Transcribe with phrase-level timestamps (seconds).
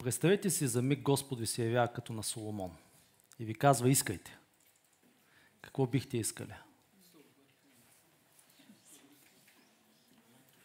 [0.00, 2.76] Представете си за миг Господ ви се явява като на Соломон
[3.38, 4.38] и ви казва искайте.
[5.60, 6.54] Какво бихте искали?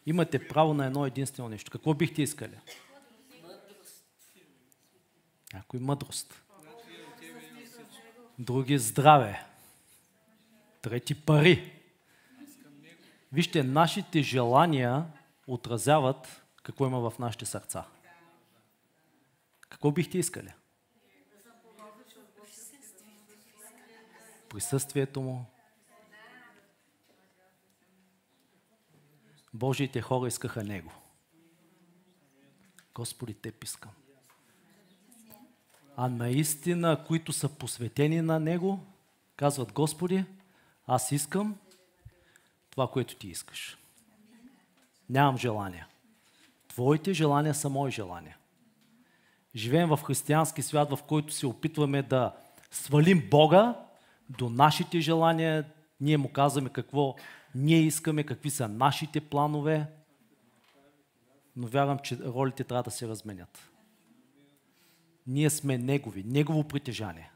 [0.06, 1.70] Имате право на едно единствено нещо.
[1.70, 2.58] Какво бихте искали?
[5.54, 6.42] Някой мъдрост.
[8.38, 9.44] Други здраве.
[10.82, 11.72] Трети пари.
[13.32, 15.04] Вижте, нашите желания
[15.46, 17.84] отразяват какво има в нашите сърца.
[19.68, 20.52] Какво бихте искали?
[24.48, 25.46] Присъствието му.
[29.54, 30.92] Божиите хора искаха Него.
[32.94, 33.90] Господи, те искам.
[35.96, 38.86] А наистина, които са посветени на Него,
[39.36, 40.24] казват, Господи,
[40.86, 41.58] аз искам
[42.70, 43.78] това, което Ти искаш.
[45.10, 45.88] Нямам желания.
[46.68, 48.36] Твоите желания са мои желания.
[49.56, 52.34] Живеем в християнски свят, в който се опитваме да
[52.70, 53.80] свалим Бога
[54.30, 55.64] до нашите желания.
[56.00, 57.14] Ние му казваме какво
[57.54, 59.86] ние искаме, какви са нашите планове.
[61.56, 63.70] Но вярвам, че ролите трябва да се разменят.
[65.26, 67.30] Ние сме Негови, Негово притежание.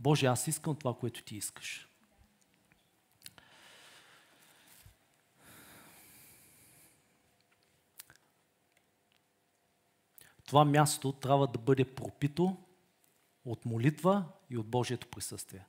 [0.00, 1.88] Боже, аз искам това, което ти искаш.
[10.46, 12.56] Това място трябва да бъде пропито
[13.44, 15.66] от молитва и от Божието присъствие.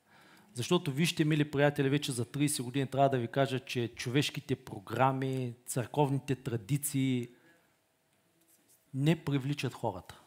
[0.53, 5.55] Защото вижте, мили приятели, вече за 30 години трябва да ви кажа, че човешките програми,
[5.65, 7.29] църковните традиции
[8.93, 10.21] не привличат хората.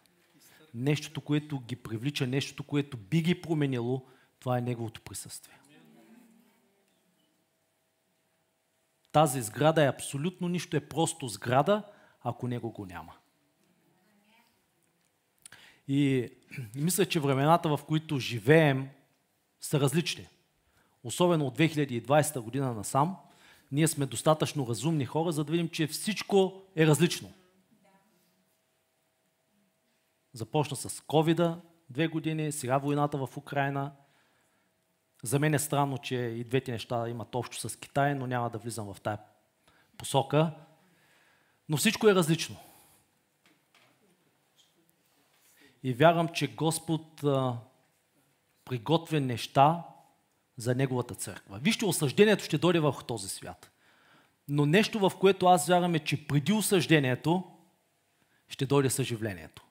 [0.75, 4.07] Нещото, което ги привлича, нещото, което би ги променило,
[4.41, 5.61] това е Неговото присъствие.
[9.13, 11.83] Тази сграда е абсолютно нищо, е просто сграда,
[12.23, 13.13] ако Него го няма.
[15.93, 16.31] И,
[16.75, 18.89] мисля, че времената, в които живеем,
[19.61, 20.29] са различни.
[21.05, 23.17] Особено от 2020 година насам,
[23.73, 27.33] ние сме достатъчно разумни хора, за да видим, че всичко е различно.
[30.33, 31.57] Започна с covid
[31.91, 33.93] две години, сега войната в Украина.
[35.23, 38.59] За мен е странно, че и двете неща имат общо с Китай, но няма да
[38.59, 39.19] влизам в тая
[39.99, 40.55] посока.
[41.69, 42.57] Но всичко е различно.
[45.83, 47.57] И вярвам, че Господ а,
[48.65, 49.83] приготвя неща
[50.57, 51.59] за Неговата църква.
[51.59, 53.71] Вижте, осъждението ще дойде върху този свят.
[54.49, 57.45] Но нещо, в което аз вярвам е, че преди осъждението
[58.49, 59.65] ще дойде съживлението.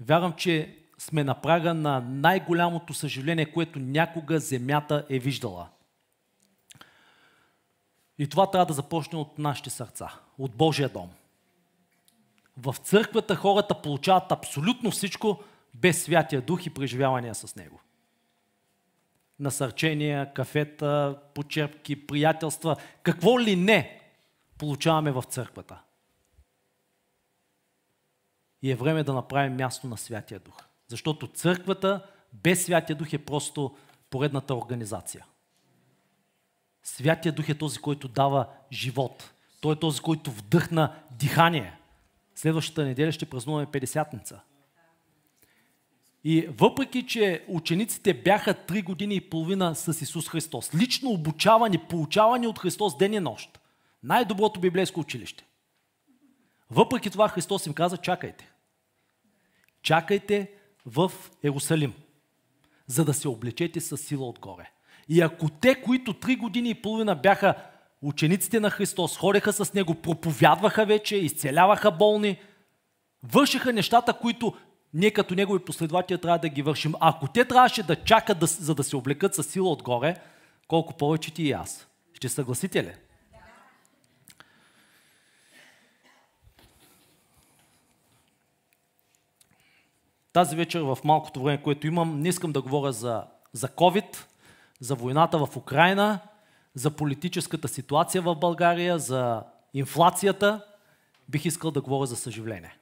[0.00, 5.68] Вярвам, че сме на прага на най-голямото съживление, което някога земята е виждала.
[8.18, 11.10] И това трябва да започне от нашите сърца, от Божия дом.
[12.56, 15.42] В църквата хората получават абсолютно всичко
[15.74, 17.80] без Святия Дух и преживявания с Него.
[19.38, 24.00] Насърчения, кафета, почерпки, приятелства, какво ли не
[24.58, 25.80] получаваме в църквата.
[28.62, 30.56] И е време да направим място на Святия Дух.
[30.88, 33.76] Защото църквата без Святия Дух е просто
[34.10, 35.26] поредната организация.
[36.82, 39.32] Святия Дух е този, който дава живот.
[39.60, 41.79] Той е този, който вдъхна дихание.
[42.40, 44.40] Следващата неделя ще празнуваме 50-ница.
[46.24, 52.46] И въпреки, че учениците бяха 3 години и половина с Исус Христос, лично обучавани, получавани
[52.46, 53.60] от Христос ден и нощ,
[54.02, 55.46] най-доброто библейско училище.
[56.70, 58.52] Въпреки това Христос им каза, чакайте.
[59.82, 60.50] Чакайте
[60.86, 61.12] в
[61.44, 61.94] Ерусалим,
[62.86, 64.70] за да се облечете с сила отгоре.
[65.08, 67.69] И ако те, които три години и половина бяха
[68.02, 72.38] учениците на Христос ходеха с Него, проповядваха вече, изцеляваха болни,
[73.22, 74.54] вършиха нещата, които
[74.94, 76.94] ние като Негови последователи трябва да ги вършим.
[77.00, 80.16] Ако те трябваше да чакат, да, за да се облекат с сила отгоре,
[80.68, 81.86] колко повече ти и аз.
[82.12, 82.92] Ще съгласите ли?
[90.32, 94.24] Тази вечер в малкото време, което имам, не искам да говоря за, за COVID,
[94.80, 96.20] за войната в Украина,
[96.74, 99.42] за политическата ситуация в България, за
[99.74, 100.64] инфлацията,
[101.28, 102.76] бих искал да говоря за съживление.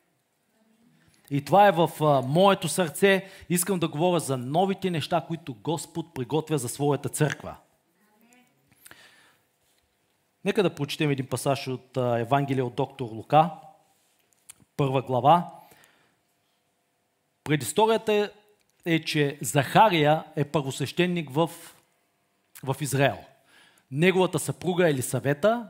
[1.30, 1.90] И това е в
[2.26, 3.30] моето сърце.
[3.48, 7.56] Искам да говоря за новите неща, които Господ приготвя за своята църква.
[10.44, 13.50] Нека да прочетем един пасаж от а, Евангелие от доктор Лука,
[14.76, 15.50] първа глава.
[17.44, 18.30] Предисторията
[18.84, 21.50] е, че Захария е първосвещеник в,
[22.64, 23.18] в Израел.
[23.90, 25.68] Неговата съпруга Елисавета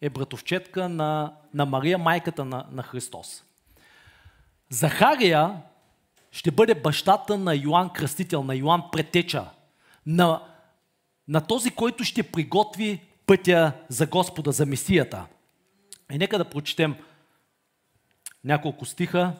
[0.00, 3.44] е братовчетка на, на Мария, майката на, на Христос.
[4.70, 5.62] Захария
[6.30, 9.50] ще бъде бащата на Йоанн Кръстител, на Йоанн Претеча,
[10.06, 10.42] на,
[11.28, 15.26] на този, който ще приготви пътя за Господа, за Месията.
[16.12, 16.96] И нека да прочетем
[18.44, 19.32] няколко стиха.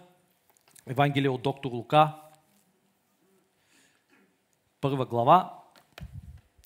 [0.86, 2.14] Евангелие от доктор Лука,
[4.80, 5.59] първа глава.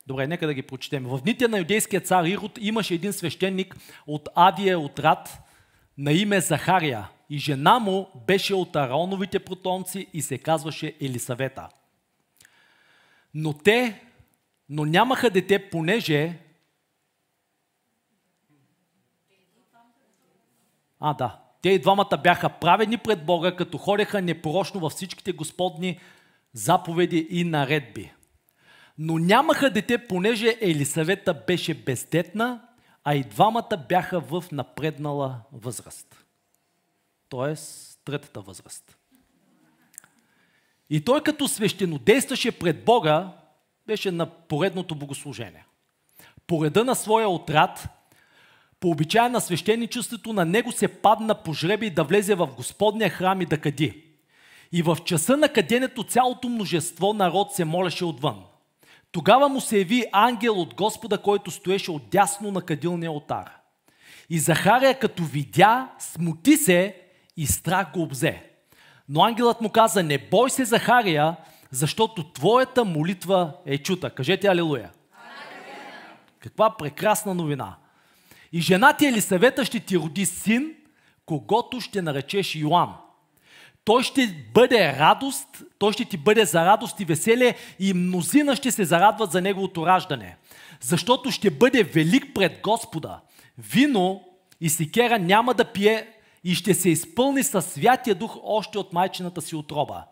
[0.06, 1.04] Добре, нека да ги прочетем.
[1.04, 5.38] В дните на юдейския цар Ирод имаше един свещеник от Авия от Рад
[5.98, 7.08] на име Захария.
[7.30, 11.68] И жена му беше от Ароновите протонци и се казваше Елисавета.
[13.34, 14.02] Но те,
[14.68, 16.38] но нямаха дете, понеже...
[21.00, 21.40] А, да.
[21.62, 26.00] Те и двамата бяха правени пред Бога, като ходеха непорочно във всичките господни
[26.52, 28.12] заповеди и наредби.
[28.98, 32.60] Но нямаха дете, понеже Елисавета беше бездетна,
[33.04, 36.24] а и двамата бяха в напреднала възраст.
[37.28, 38.96] Тоест, третата възраст.
[40.90, 43.32] И той като свещено действаше пред Бога,
[43.86, 45.66] беше на поредното богослужение.
[46.46, 47.88] По реда на своя отряд,
[48.80, 53.40] по обичая на свещеничеството, на него се падна по жреби да влезе в Господния храм
[53.40, 54.04] и да кади.
[54.72, 58.44] И в часа на каденето цялото множество народ се молеше отвън.
[59.14, 63.50] Тогава му се яви ангел от Господа, който стоеше отдясно на кадилния отар.
[64.30, 66.96] И Захария, като видя, смути се
[67.36, 68.50] и страх го обзе.
[69.08, 71.36] Но ангелът му каза, не бой се, Захария,
[71.70, 74.10] защото твоята молитва е чута.
[74.10, 74.90] Кажете алилуя.
[76.38, 77.76] Каква прекрасна новина.
[78.52, 80.74] И жена ти Елисавета ще ти роди син,
[81.26, 82.94] когато ще наречеш Йоан.
[83.84, 85.48] Той ще бъде радост,
[85.78, 89.86] той ще ти бъде за радост и веселие и мнозина ще се зарадват за неговото
[89.86, 90.36] раждане.
[90.80, 93.20] Защото ще бъде велик пред Господа.
[93.58, 94.24] Вино
[94.60, 96.06] и сикера няма да пие
[96.44, 100.04] и ще се изпълни със Святия Дух още от майчината си отроба.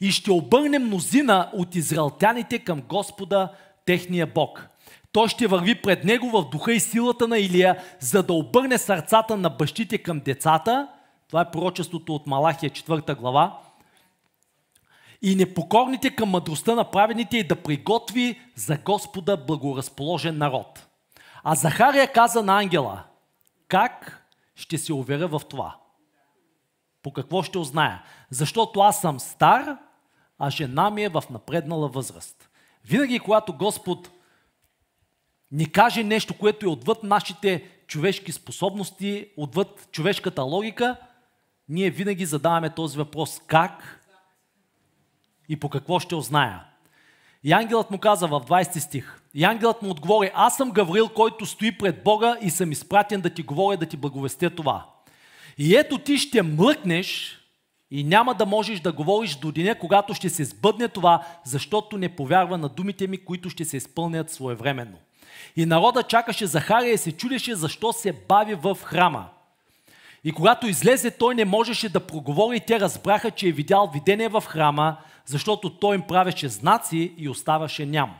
[0.00, 3.52] И ще обърне мнозина от израелтяните към Господа,
[3.84, 4.68] техния Бог.
[5.12, 9.36] Той ще върви пред него в духа и силата на Илия, за да обърне сърцата
[9.36, 10.88] на бащите към децата–
[11.28, 13.58] това е пророчеството от Малахия 4 глава.
[15.22, 20.86] И непокорните към мъдростта на праведните и да приготви за Господа благоразположен народ.
[21.44, 23.04] А Захария каза на ангела,
[23.68, 25.76] как ще се уверя в това?
[27.02, 28.02] По какво ще узная?
[28.30, 29.76] Защото аз съм стар,
[30.38, 32.48] а жена ми е в напреднала възраст.
[32.84, 34.10] Винаги, когато Господ
[35.50, 40.96] ни каже нещо, което е отвъд нашите човешки способности, отвъд човешката логика,
[41.68, 44.04] ние винаги задаваме този въпрос как
[45.48, 46.64] и по какво ще узная.
[47.44, 49.20] И ангелът му каза в 20 стих.
[49.34, 53.30] И ангелът му отговори, аз съм Гаврил, който стои пред Бога и съм изпратен да
[53.30, 54.86] ти говоря, да ти благовестя това.
[55.58, 57.38] И ето ти ще млъкнеш
[57.90, 62.16] и няма да можеш да говориш до деня, когато ще се сбъдне това, защото не
[62.16, 64.98] повярва на думите ми, които ще се изпълнят своевременно.
[65.56, 69.28] И народа чакаше Захария и се чудеше защо се бави в храма.
[70.28, 74.28] И когато излезе, той не можеше да проговори и те разбраха, че е видял видение
[74.28, 74.96] в храма,
[75.26, 78.14] защото той им правеше знаци и оставаше ням.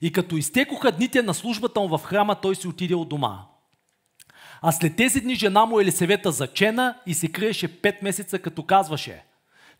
[0.00, 3.38] И като изтекоха дните на службата му в храма, той си отиде от дома.
[4.62, 9.24] А след тези дни жена му Елисевета зачена и се криеше пет месеца, като казваше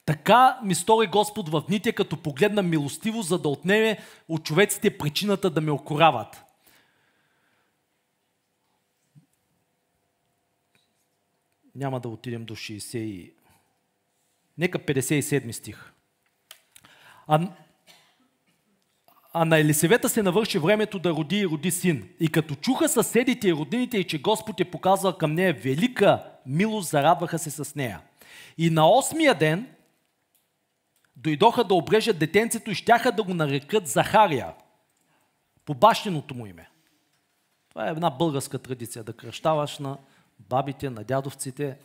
[0.07, 5.51] Така ми стори Господ в дните, като погледна милостиво, за да отнеме от човеците причината
[5.51, 6.48] да ме окорават.
[11.79, 13.33] Няма да отидем до 60 и...
[14.59, 15.93] Нека 57 стих.
[17.27, 17.49] А,
[19.33, 22.09] а на Елисевета се навърши времето да роди и роди син.
[22.21, 26.91] И като чуха съседите и роднините и че Господ е показал към нея велика милост,
[26.91, 28.01] зарадваха се с нея.
[28.59, 29.75] И на осмия ден
[31.17, 34.55] дойдоха да обрежат детенцето и щяха да го нарекат Захария,
[35.65, 36.71] по бащиното му име.
[37.69, 39.99] Това е една българска традиция, да кръщаваш на
[40.41, 41.77] бабите, на дядовците.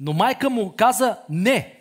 [0.00, 1.80] Но майка му каза не.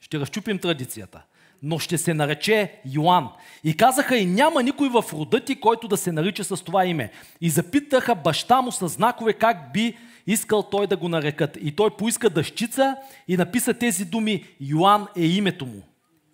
[0.00, 1.22] Ще разчупим традицията.
[1.62, 3.28] Но ще се нарече Йоан.
[3.64, 7.10] И казаха и няма никой в рода ти, който да се нарича с това име.
[7.40, 11.58] И запитаха баща му с знакове как би искал той да го нарекат.
[11.60, 12.96] И той поиска дъщица
[13.28, 15.82] и написа тези думи Йоан е името му.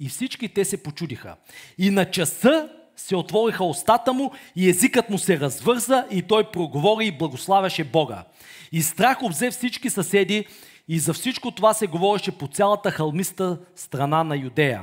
[0.00, 1.36] И всички те се почудиха.
[1.78, 2.68] И на часа
[3.00, 8.24] се отвориха устата му и езикът му се развърза и той проговори и благославяше Бога.
[8.72, 10.46] И страх обзе всички съседи
[10.88, 14.82] и за всичко това се говореше по цялата халмиста страна на Юдея.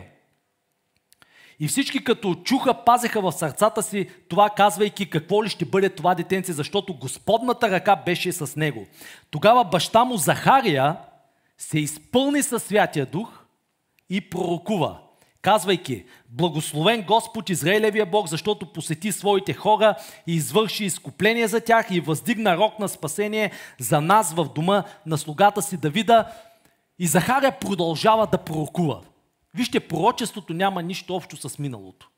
[1.59, 6.15] И всички като чуха, пазеха в сърцата си това, казвайки какво ли ще бъде това
[6.15, 8.86] детенце, защото Господната ръка беше с него.
[9.31, 10.97] Тогава баща му Захария
[11.57, 13.45] се изпълни със Святия Дух
[14.09, 15.00] и пророкува,
[15.47, 19.95] казвайки, благословен Господ Израилевия Бог, защото посети своите хора
[20.27, 25.17] и извърши изкупление за тях и въздигна рок на спасение за нас в дома на
[25.17, 26.31] слугата си Давида.
[26.99, 29.01] И Захария продължава да пророкува.
[29.53, 32.09] Вижте, пророчеството няма нищо общо с миналото.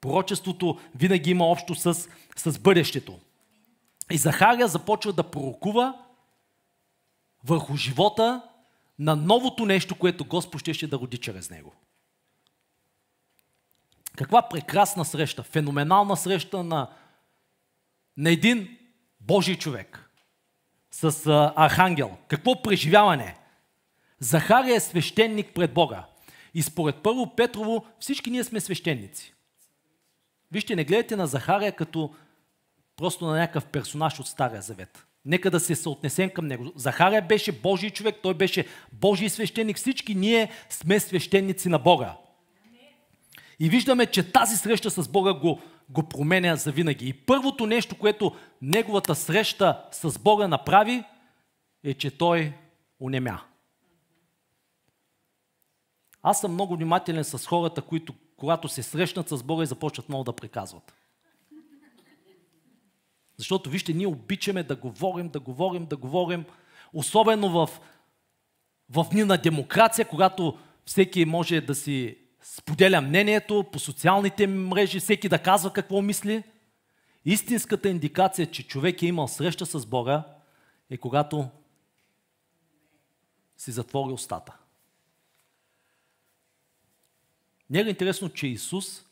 [0.00, 3.18] Пророчеството винаги има общо с, с бъдещето.
[4.10, 5.94] И Захария започва да пророкува
[7.44, 8.42] върху живота
[8.98, 11.74] на новото нещо, което Господ ще, ще да роди чрез него.
[14.16, 16.90] Каква прекрасна среща, феноменална среща на,
[18.16, 18.78] на един
[19.20, 20.10] Божий човек
[20.90, 22.16] с а, архангел.
[22.28, 23.36] Какво преживяване!
[24.20, 26.06] Захария е свещеник пред Бога.
[26.54, 29.34] И според първо Петрово всички ние сме свещеници.
[30.52, 32.14] Вижте, не гледайте на Захария като
[32.96, 35.06] просто на някакъв персонаж от Стария Завет.
[35.24, 36.72] Нека да се съотнесем към него.
[36.76, 39.76] Захария беше Божий човек, той беше Божий свещеник.
[39.76, 42.16] Всички ние сме свещеници на Бога.
[43.60, 47.08] И виждаме, че тази среща с Бога го, го променя за винаги.
[47.08, 51.04] И първото нещо, което неговата среща с Бога направи,
[51.84, 52.52] е, че той
[53.00, 53.40] унемя.
[56.22, 60.24] Аз съм много внимателен с хората, които когато се срещнат с Бога и започват много
[60.24, 60.94] да приказват.
[63.36, 66.44] Защото вижте, ние обичаме да говорим, да говорим, да говорим,
[66.92, 67.80] особено в,
[68.90, 72.18] в дни на демокрация, когато всеки може да си
[72.54, 76.42] споделя мнението по социалните мрежи, всеки да казва какво мисли.
[77.24, 80.24] Истинската индикация, че човек е имал среща с Бога,
[80.90, 81.48] е когато
[83.56, 84.56] си затвори устата.
[87.70, 89.04] Не е интересно, че Исус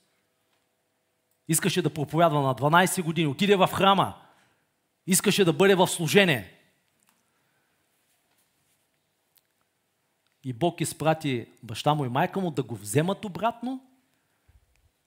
[1.48, 4.14] искаше да проповядва на 12 години, отиде в храма,
[5.06, 6.54] искаше да бъде в служение.
[10.44, 13.80] И Бог изпрати баща му и майка му да го вземат обратно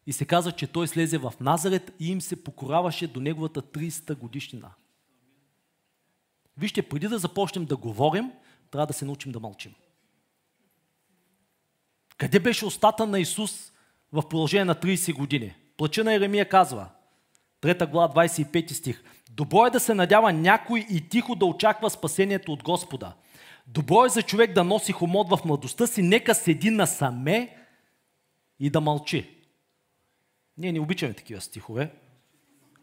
[0.08, 4.16] и се казва, че той слезе в Назарет и им се покораваше до неговата 300
[4.16, 4.72] годишнина.
[6.58, 8.32] Вижте, преди да започнем да говорим,
[8.72, 9.74] трябва да се научим да мълчим.
[12.18, 13.72] Къде беше устата на Исус
[14.14, 15.56] в продължение на 30 години?
[15.78, 16.90] Плача на Еремия казва,
[17.62, 19.04] 3 глава, 25 стих.
[19.32, 23.14] Добро е да се надява някой и тихо да очаква спасението от Господа.
[23.68, 27.58] Добро е за човек да носи хомот в младостта си, нека седи насаме
[28.60, 29.38] и да мълчи.
[30.58, 31.92] Ние не обичаме такива стихове.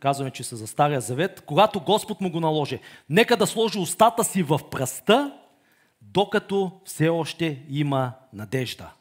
[0.00, 1.40] Казваме, че са за Стария Завет.
[1.40, 5.38] Когато Господ му го наложи, нека да сложи устата си в пръста,
[6.02, 8.92] докато все още има надежда.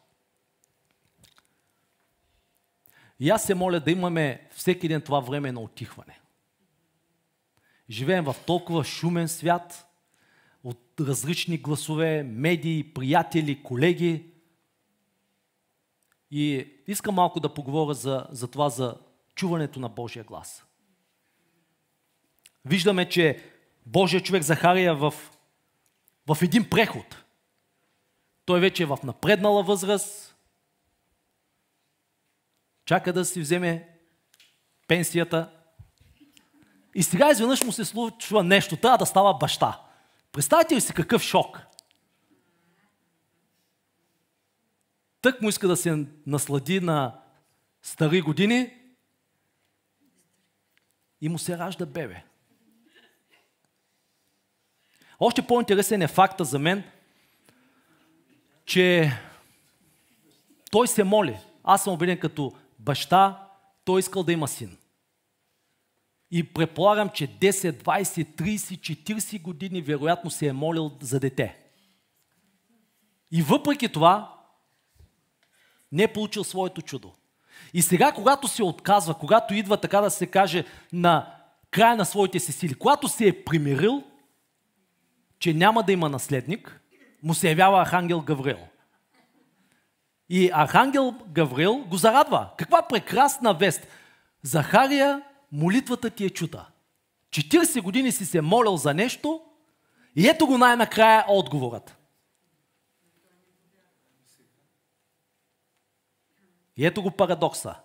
[3.19, 6.19] И аз се моля да имаме всеки ден това време на отихване.
[7.89, 9.92] Живеем в толкова шумен свят,
[10.99, 14.25] различни гласове, медии, приятели, колеги.
[16.31, 18.97] И искам малко да поговоря за, за това, за
[19.35, 20.65] чуването на Божия глас.
[22.65, 23.43] Виждаме, че
[23.85, 25.13] Божия човек Захария в,
[26.27, 27.23] в един преход.
[28.45, 30.35] Той вече е в напреднала възраст,
[32.85, 33.89] чака да си вземе
[34.87, 35.51] пенсията.
[36.95, 38.77] И сега изведнъж му се случва нещо.
[38.77, 39.81] Трябва да става баща.
[40.33, 41.59] Представете ли си какъв шок?
[45.21, 47.19] Тък му иска да се наслади на
[47.81, 48.73] стари години
[51.21, 52.23] и му се ражда бебе.
[55.19, 56.83] Още по-интересен е факта за мен,
[58.65, 59.11] че
[60.71, 61.39] той се моли.
[61.63, 63.47] Аз съм убеден като баща,
[63.85, 64.77] той искал да има син.
[66.35, 71.57] И предполагам, че 10, 20, 30, 40 години вероятно се е молил за дете.
[73.31, 74.33] И въпреки това,
[75.91, 77.13] не е получил своето чудо.
[77.73, 81.35] И сега, когато се отказва, когато идва, така да се каже, на
[81.71, 84.03] края на своите си сили, когато се е примирил,
[85.39, 86.81] че няма да има наследник,
[87.23, 88.67] му се явява Архангел Гавриел.
[90.29, 92.49] И Архангел Гаврил го зарадва.
[92.57, 93.87] Каква прекрасна вест!
[94.43, 95.21] Захария,
[95.53, 96.69] молитвата ти е чута.
[97.29, 99.41] 40 години си се молил за нещо
[100.15, 101.97] и ето го най-накрая отговорът.
[106.77, 107.75] И ето го парадокса.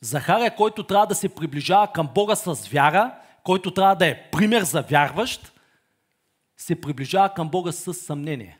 [0.00, 4.62] Захария, който трябва да се приближава към Бога с вяра, който трябва да е пример
[4.62, 5.52] за вярващ,
[6.56, 8.58] се приближава към Бога с съмнение.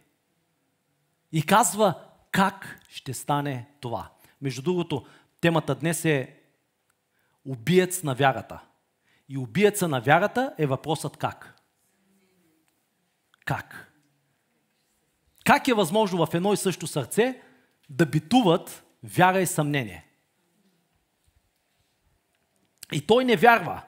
[1.33, 1.95] И казва,
[2.31, 4.11] как ще стане това.
[4.43, 5.07] Между другото,
[5.41, 6.40] темата днес е
[7.45, 8.61] убиец на вярата.
[9.29, 11.57] И убиеца на вярата е въпросът как.
[13.45, 13.93] Как?
[15.45, 17.43] Как е възможно в едно и също сърце
[17.89, 20.07] да битуват вяра и съмнение?
[22.93, 23.83] И той не вярва.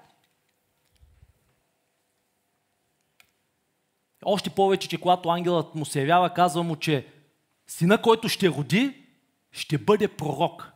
[4.25, 7.07] Още повече, че когато ангелът му се явява, казва му, че
[7.67, 9.07] сина, който ще роди,
[9.51, 10.72] ще бъде пророк.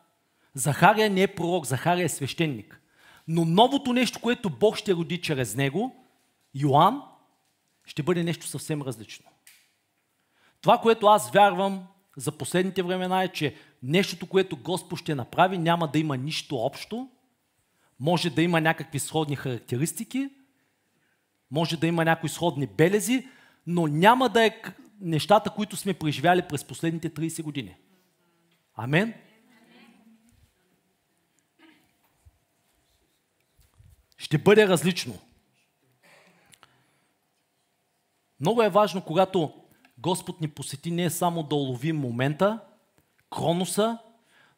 [0.57, 2.81] Захария не е пророк, Захария е свещеник.
[3.29, 6.05] Но новото нещо, което Бог ще роди чрез него,
[6.55, 7.03] Йоанн,
[7.85, 9.27] ще бъде нещо съвсем различно.
[10.61, 11.87] Това, което аз вярвам
[12.17, 17.09] за последните времена е, че нещото, което Господ ще направи, няма да има нищо общо.
[18.01, 20.31] Може да има някакви сходни характеристики,
[21.51, 23.29] може да има някои сходни белези,
[23.67, 24.63] но няма да е
[25.01, 27.77] нещата, които сме преживяли през последните 30 години.
[28.75, 29.15] Амен?
[34.27, 35.19] Ще бъде различно.
[38.41, 39.55] Много е важно, когато
[39.99, 42.61] Господ ни посети, не е само да уловим момента,
[43.31, 43.99] кроноса,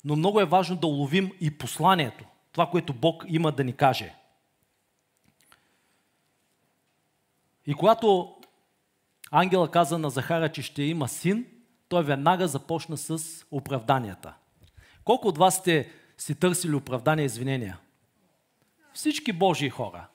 [0.05, 2.25] но много е важно да уловим и посланието.
[2.53, 4.15] Това, което Бог има да ни каже.
[7.67, 8.37] И когато
[9.31, 11.47] ангела каза на Захара, че ще има син,
[11.89, 13.19] той веднага започна с
[13.51, 14.35] оправданията.
[15.05, 17.79] Колко от вас сте си търсили оправдания и извинения?
[18.99, 20.07] Всички Божии хора.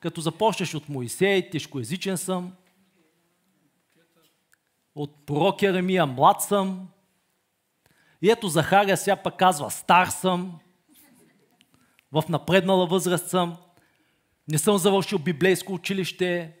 [0.00, 2.52] Като започнеш от Моисей, тежкоязичен съм,
[4.94, 6.88] от пророк Еремия, млад съм.
[8.22, 10.58] И ето Захария сега пък казва, стар съм,
[12.12, 13.56] в напреднала възраст съм,
[14.48, 16.52] не съм завършил библейско училище,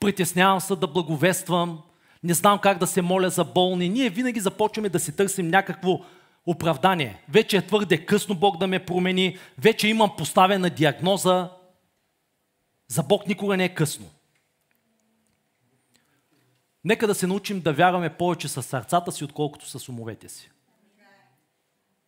[0.00, 1.82] притеснявам се да благовествам,
[2.22, 3.88] не знам как да се моля за болни.
[3.88, 6.00] Ние винаги започваме да си търсим някакво
[6.46, 7.22] оправдание.
[7.28, 11.50] Вече е твърде късно Бог да ме промени, вече имам поставена диагноза.
[12.88, 14.06] За Бог никога не е късно.
[16.84, 20.50] Нека да се научим да вярваме повече с сърцата си, отколкото с умовете си.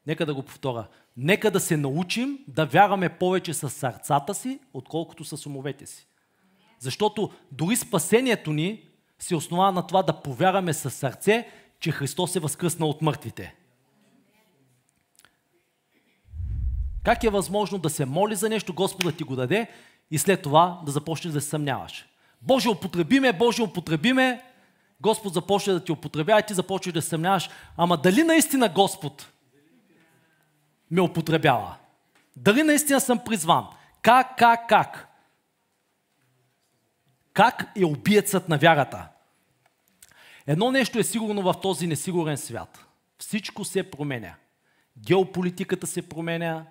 [0.06, 0.86] Нека да го повторя.
[1.16, 6.06] Нека да се научим да вярваме повече с сърцата си, отколкото с умовете си.
[6.78, 11.48] Защото дори спасението ни се основа на това да повярваме с сърце,
[11.80, 13.54] че Христос е възкръснал от мъртвите.
[17.06, 19.68] Как е възможно да се моли за нещо, Господа ти го даде
[20.10, 22.06] и след това да започнеш да се съмняваш?
[22.42, 24.42] Боже, употреби ме, Боже, употреби ме,
[25.00, 29.32] Господ започне да ти употребява и ти започваш да се съмняваш, ама дали наистина Господ
[30.90, 31.76] ме употребява?
[32.36, 33.66] Дали наистина съм призван?
[34.02, 35.08] Как, как, как?
[37.32, 39.08] Как е убиецът на вярата?
[40.46, 42.86] Едно нещо е сигурно в този несигурен свят.
[43.18, 44.34] Всичко се променя.
[44.98, 46.64] Геополитиката се променя,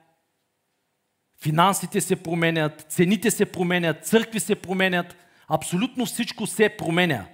[1.41, 5.15] финансите се променят, цените се променят, църкви се променят,
[5.48, 7.26] абсолютно всичко се променя.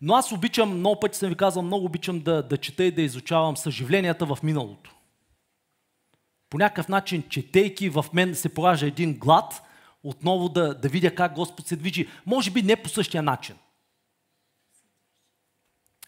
[0.00, 3.02] Но аз обичам, много пъти съм ви казал, много обичам да, да чета и да
[3.02, 4.94] изучавам съживленията в миналото.
[6.50, 9.62] По някакъв начин, четейки, в мен се поража един глад,
[10.02, 12.08] отново да, да видя как Господ се движи.
[12.26, 13.56] Може би не по същия начин.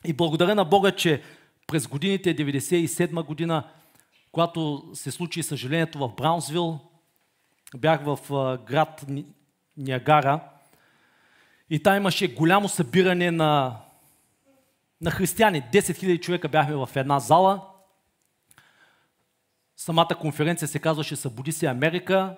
[0.04, 1.22] И благодаря на Бога, че
[1.66, 3.64] през годините 97 година,
[4.36, 6.78] когато се случи съжалението в Браунсвил,
[7.76, 8.18] бях в
[8.66, 9.06] град
[9.76, 10.40] Ниагара
[11.70, 13.76] и там имаше голямо събиране на
[15.00, 15.62] на християни.
[15.62, 17.60] 10 000 човека бяхме в една зала.
[19.76, 22.36] Самата конференция се казваше Събуди се Америка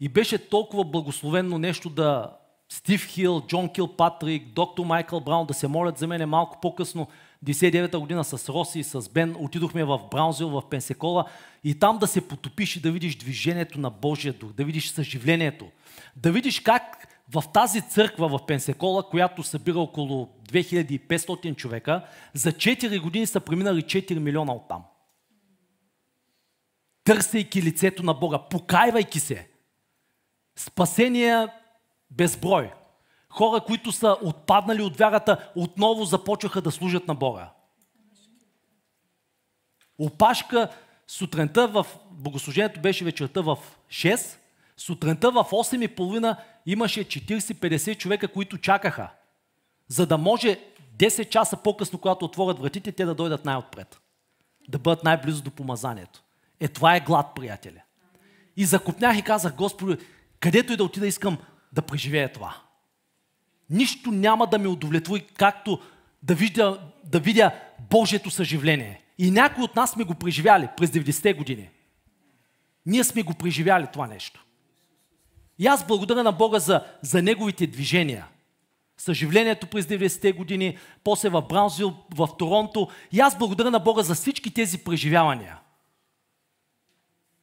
[0.00, 2.36] и беше толкова благословенно нещо да
[2.68, 7.08] Стив Хил, Джон Кил Патрик, доктор Майкъл Браун да се молят за мене малко по-късно,
[7.44, 11.24] 99-та година с Роси и с Бен, отидохме в Браунзил, в Пенсекола
[11.64, 15.66] и там да се потопиш и да видиш движението на Божия дух, да видиш съживлението,
[16.16, 23.00] да видиш как в тази църква в Пенсекола, която събира около 2500 човека, за 4
[23.00, 24.84] години са преминали 4 милиона оттам.
[27.04, 29.48] Търсейки лицето на Бога, покайвайки се.
[30.56, 31.48] Спасения
[32.10, 32.70] безброй.
[33.32, 37.50] Хора, които са отпаднали от вярата, отново започваха да служат на Бога.
[39.98, 40.68] Опашка
[41.06, 44.36] сутринта в богослужението беше вечерта в 6,
[44.76, 49.08] сутринта в 8.30 имаше 40-50 човека, които чакаха,
[49.88, 50.60] за да може
[50.96, 54.00] 10 часа по-късно, когато отворят вратите, те да дойдат най-отпред.
[54.68, 56.22] Да бъдат най-близо до помазанието.
[56.60, 57.82] Е, това е глад, приятели.
[58.56, 60.04] И закупнях и казах, Господи,
[60.40, 61.38] където и да отида, искам
[61.72, 62.56] да преживея това.
[63.72, 65.80] Нищо няма да ме удовлетвори, както
[66.22, 67.52] да видя, да видя
[67.90, 69.00] Божието съживление.
[69.18, 71.70] И някои от нас сме го преживяли през 90-те години.
[72.86, 74.44] Ние сме го преживяли това нещо.
[75.58, 78.26] И аз благодаря на Бога за, за неговите движения.
[78.96, 82.88] Съживлението през 90-те години, после в Браунсвил, в Торонто.
[83.12, 85.58] И аз благодаря на Бога за всички тези преживявания.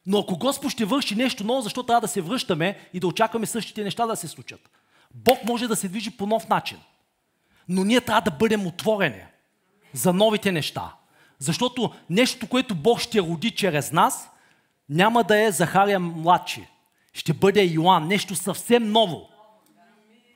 [0.06, 3.46] Но ако Господ ще върши нещо ново, защо трябва да се връщаме и да очакваме
[3.46, 4.70] същите неща да се случат?
[5.14, 6.78] Бог може да се движи по нов начин.
[7.68, 9.22] Но ние трябва да бъдем отворени
[9.92, 10.94] за новите неща.
[11.38, 14.30] Защото нещо, което Бог ще роди чрез нас,
[14.88, 16.66] няма да е Захария младши.
[17.12, 18.06] Ще бъде Йоан.
[18.06, 19.28] Нещо съвсем ново.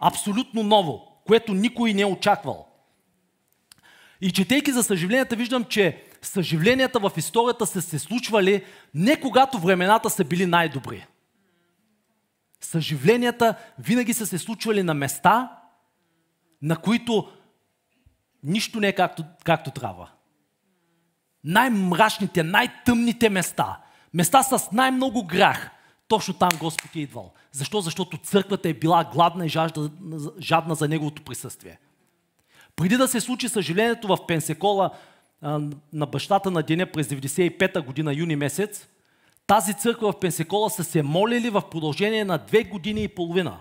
[0.00, 2.66] Абсолютно ново, което никой не е очаквал.
[4.20, 10.10] И четейки за съживленията, виждам, че съживленията в историята са се случвали не когато времената
[10.10, 11.06] са били най-добри.
[12.64, 15.58] Съживленията винаги са се случвали на места,
[16.62, 17.28] на които
[18.42, 20.10] нищо не е както, както трябва.
[21.44, 23.80] Най-мрачните, най-тъмните места,
[24.14, 25.70] места с най-много грях,
[26.08, 27.32] точно там Господ е идвал.
[27.52, 27.80] Защо?
[27.80, 29.90] Защото църквата е била гладна и жажда,
[30.40, 31.78] жадна за Неговото присъствие.
[32.76, 34.90] Преди да се случи съжалението в Пенсекола
[35.92, 38.88] на бащата на деня през 95-та година, юни месец,
[39.46, 43.60] тази църква в Пенсекола са се молили в продължение на две години и половина.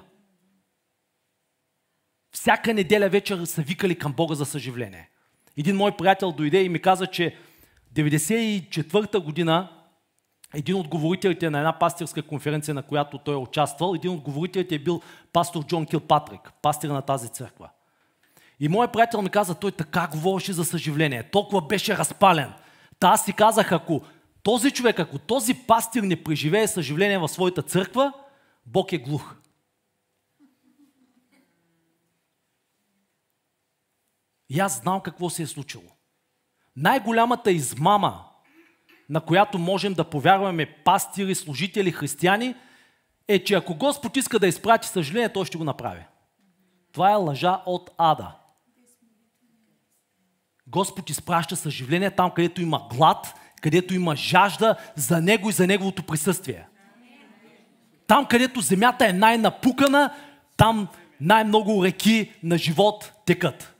[2.35, 5.09] Всяка неделя вечер са викали към Бога за съживление.
[5.57, 7.37] Един мой приятел дойде и ми каза, че
[7.93, 9.69] 94-та година
[10.53, 14.75] един от говорителите на една пастирска конференция, на която той е участвал, един от говорителите
[14.75, 15.01] е бил
[15.33, 17.69] пастор Джон Килпатрик, пастир на тази църква.
[18.59, 22.53] И моят приятел ми каза, той така говореше за съживление, толкова беше разпален.
[22.99, 24.01] Та аз си казах, ако
[24.43, 28.13] този човек, ако този пастир не преживее съживление в своята църква,
[28.65, 29.35] Бог е глух.
[34.49, 35.83] И аз знам какво се е случило.
[36.75, 38.25] Най-голямата измама,
[39.09, 42.55] на която можем да повярваме пастири, служители, християни,
[43.27, 46.05] е, че ако Господ иска да изпрати съжаление, той ще го направи.
[46.91, 48.35] Това е лъжа от ада.
[50.67, 56.03] Господ изпраща съживление там, където има глад, където има жажда за Него и за Неговото
[56.03, 56.67] присъствие.
[58.07, 60.13] Там, където земята е най-напукана,
[60.57, 60.87] там
[61.21, 63.75] най-много реки на живот текат.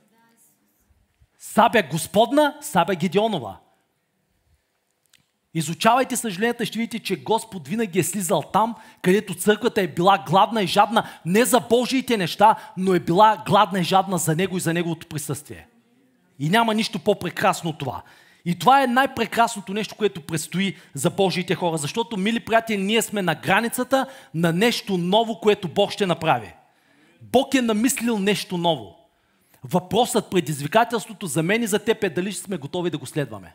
[1.38, 3.56] Сабя Господна, Сабя Гедеонова.
[5.54, 10.62] Изучавайте съжаленията, ще видите, че Господ винаги е слизал там, където църквата е била гладна
[10.62, 14.60] и жадна не за Божиите неща, но е била гладна и жадна за Него и
[14.60, 15.68] за Неговото присъствие.
[16.38, 18.02] И няма нищо по-прекрасно от това.
[18.44, 21.78] И това е най-прекрасното нещо, което предстои за Божиите хора.
[21.78, 26.54] Защото, мили приятели, ние сме на границата на нещо ново, което Бог ще направи.
[27.22, 28.96] Бог е намислил нещо ново.
[29.64, 33.54] Въпросът, предизвикателството за мен и за теб е дали сме готови да го следваме.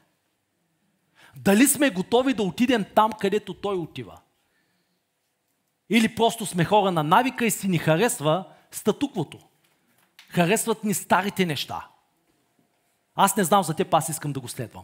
[1.35, 4.19] Дали сме готови да отидем там, където Той отива.
[5.89, 9.39] Или просто сме хора на навика и си ни харесва статуквото.
[10.29, 11.87] Харесват ни старите неща.
[13.21, 14.83] Аз не знам за теб, аз искам да го следвам.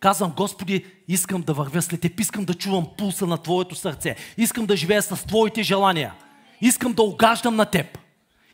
[0.00, 4.66] Казвам, Господи, искам да вървя след теб, искам да чувам пулса на Твоето сърце, искам
[4.66, 6.14] да живея с Твоите желания,
[6.60, 7.98] искам да огаждам на Теб.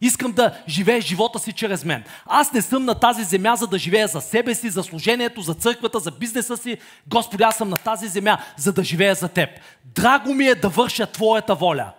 [0.00, 2.04] Искам да живее живота си чрез мен.
[2.26, 5.54] Аз не съм на тази земя, за да живея за себе си, за служението, за
[5.54, 6.78] църквата, за бизнеса си.
[7.06, 9.48] Господи, аз съм на тази земя, за да живея за Теб.
[9.84, 11.92] Драго ми е да върша Твоята воля.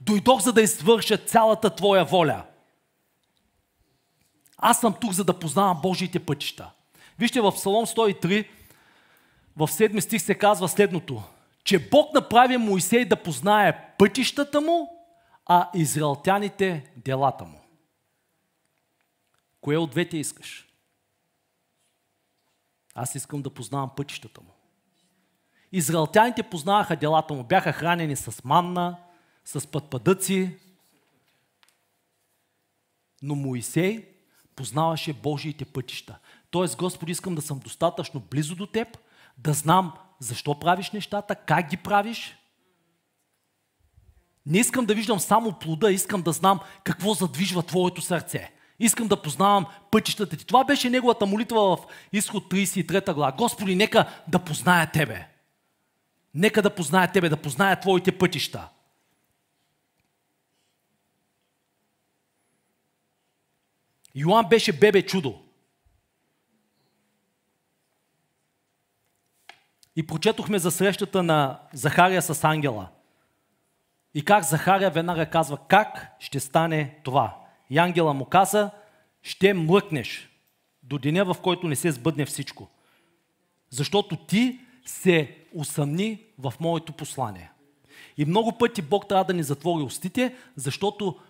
[0.00, 2.42] Дойдох, за да извърша цялата Твоя воля.
[4.58, 6.70] Аз съм тук, за да познавам Божиите пътища.
[7.18, 8.48] Вижте в Псалом 103,
[9.56, 11.22] в 7 стих се казва следното,
[11.64, 14.90] че Бог направи Моисей да познае пътищата му,
[15.46, 17.60] а израелтяните делата му.
[19.60, 20.68] Кое от двете искаш?
[22.94, 24.50] Аз искам да познавам пътищата му.
[25.72, 28.96] Израелтяните познаваха делата му, бяха хранени с манна,
[29.44, 30.58] с пътпадъци,
[33.22, 34.13] но Моисей
[34.56, 36.18] познаваше Божиите пътища.
[36.50, 38.98] Тоест, Господи, искам да съм достатъчно близо до Теб,
[39.38, 42.36] да знам защо правиш нещата, как ги правиш.
[44.46, 48.52] Не искам да виждам само плода, искам да знам какво задвижва Твоето сърце.
[48.78, 50.46] Искам да познавам пътищата ти.
[50.46, 51.78] Това беше неговата молитва в
[52.12, 53.32] изход 33 глава.
[53.32, 55.28] Господи, нека да позная Тебе.
[56.34, 58.68] Нека да позная Тебе, да позная Твоите пътища.
[64.14, 65.40] Йоан беше бебе чудо.
[69.96, 72.88] И прочетохме за срещата на Захария с ангела.
[74.14, 77.36] И как Захария веднага казва, как ще стане това.
[77.70, 78.70] И ангела му каза,
[79.22, 80.30] ще млъкнеш
[80.82, 82.68] до деня, в който не се сбъдне всичко.
[83.70, 87.50] Защото ти се усъмни в моето послание.
[88.16, 91.20] И много пъти Бог трябва да ни затвори устите, защото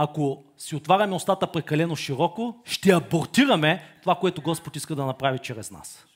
[0.00, 5.70] ако си отваряме устата прекалено широко, ще абортираме това, което Господ иска да направи чрез
[5.70, 6.06] нас.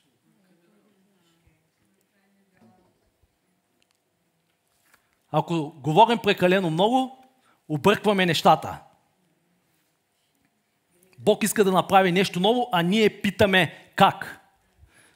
[5.31, 7.25] Ако говорим прекалено много,
[7.69, 8.79] объркваме нещата.
[11.19, 14.39] Бог иска да направи нещо ново, а ние питаме как.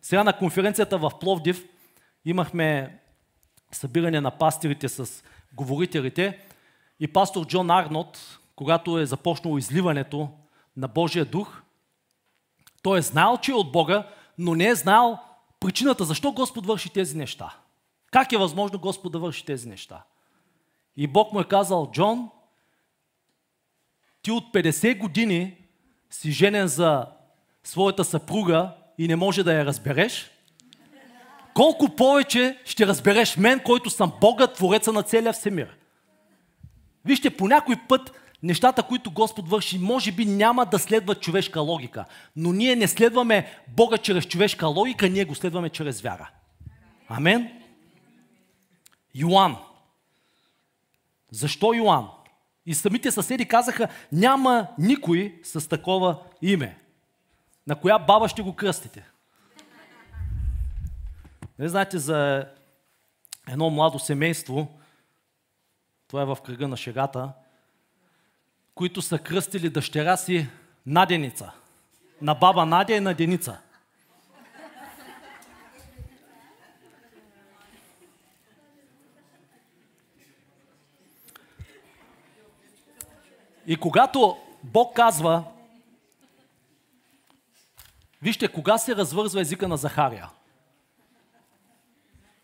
[0.02, 1.66] Сега на конференцията в Пловдив
[2.26, 3.00] имахме
[3.72, 6.40] събиране на пастирите с говорителите
[7.00, 10.30] и пастор Джон Арнот, когато е започнало изливането
[10.78, 11.62] на Божия дух,
[12.82, 15.20] той е знал, че е от Бога, но не е знал
[15.60, 17.56] причината защо Господ върши тези неща.
[18.12, 20.04] Как е възможно Господ да върши тези неща?
[20.96, 22.30] И Бог му е казал, Джон,
[24.22, 25.58] ти от 50 години
[26.10, 27.08] си женен за
[27.64, 30.32] своята съпруга и не може да я разбереш,
[31.54, 35.78] колко повече ще разбереш мен, който съм Бога, Твореца на целия всемир.
[37.06, 38.12] Вижте, по някой път
[38.44, 42.06] нещата, които Господ върши, може би няма да следват човешка логика.
[42.36, 46.30] Но ние не следваме Бога чрез човешка логика, ние го следваме чрез вяра.
[47.08, 47.62] Амен?
[49.16, 49.58] Йоан.
[51.32, 52.08] Защо Йоан?
[52.66, 56.78] И самите съседи казаха, няма никой с такова име.
[57.68, 59.10] На коя баба ще го кръстите?
[61.60, 62.46] Не знаете за
[63.48, 64.80] едно младо семейство,
[66.08, 67.34] това е в кръга на шегата,
[68.78, 70.50] които са кръстили дъщеря си
[70.86, 71.52] Наденица.
[72.22, 73.60] На баба Надя и на Деница.
[83.68, 85.44] И когато Бог казва,
[88.22, 90.30] вижте, кога се развързва езика на Захария?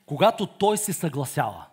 [0.06, 1.66] Когато той се съгласява.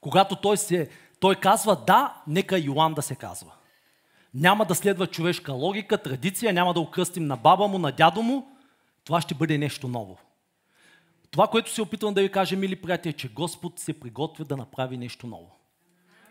[0.00, 3.52] Когато той, се, той казва да, нека Йоан да се казва.
[4.34, 8.48] Няма да следва човешка логика, традиция, няма да окръстим на баба му, на дядо му.
[9.04, 10.18] Това ще бъде нещо ново.
[11.30, 14.56] Това, което се опитвам да ви кажа, мили приятели, е, че Господ се приготвя да
[14.56, 15.60] направи нещо ново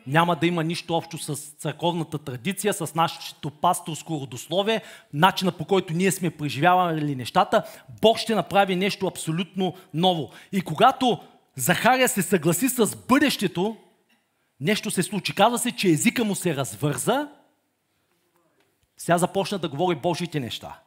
[0.10, 4.82] няма да има нищо общо с църковната традиция, с нашето пасторско родословие,
[5.14, 7.64] начина по който ние сме преживявали нещата.
[8.02, 10.30] Бог ще направи нещо абсолютно ново.
[10.52, 11.20] И когато
[11.56, 13.78] Захария се съгласи с бъдещето,
[14.60, 15.36] нещо се случи.
[15.36, 17.28] Казва се, че езика му се развърза,
[19.02, 20.80] сега започна да говори Божите неща.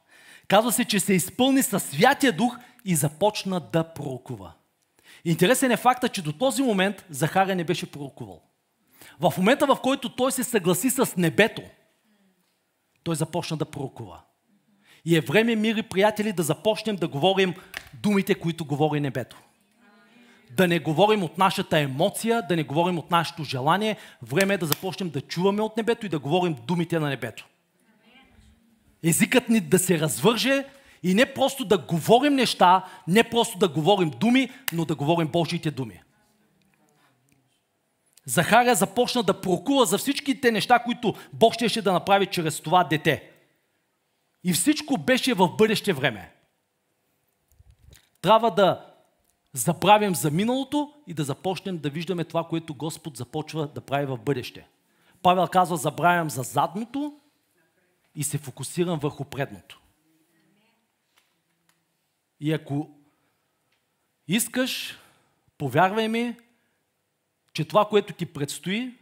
[0.49, 4.53] Казва се, че се изпълни със Святия Дух и започна да пророкува.
[5.25, 8.43] Интересен е факта, че до този момент Захария не беше пророкувал.
[9.21, 11.63] В момента, в който той се съгласи с небето,
[13.03, 14.21] той започна да пророкува.
[15.05, 17.55] И е време, мири приятели, да започнем да говорим
[17.95, 19.43] думите, които говори небето.
[20.51, 23.97] Да не говорим от нашата емоция, да не говорим от нашето желание.
[24.23, 27.47] Време е да започнем да чуваме от небето и да говорим думите на небето.
[29.05, 30.65] Езикът ни да се развърже
[31.03, 35.71] и не просто да говорим неща, не просто да говорим думи, но да говорим Божиите
[35.71, 36.03] думи.
[38.27, 43.31] Захария започна да прокува за всичките неща, които Бог щеше да направи чрез това дете.
[44.45, 46.33] И всичко беше в бъдеще време.
[48.21, 48.87] Трябва да
[49.53, 54.19] забравим за миналото и да започнем да виждаме това, което Господ започва да прави в
[54.19, 54.67] бъдеще.
[55.23, 57.15] Павел казва, забравям за задното
[58.15, 59.81] и се фокусирам върху предното.
[62.41, 62.91] И ако
[64.29, 64.99] искаш,
[65.59, 66.37] повярвай ми,
[67.53, 68.99] че това, което ти предстои,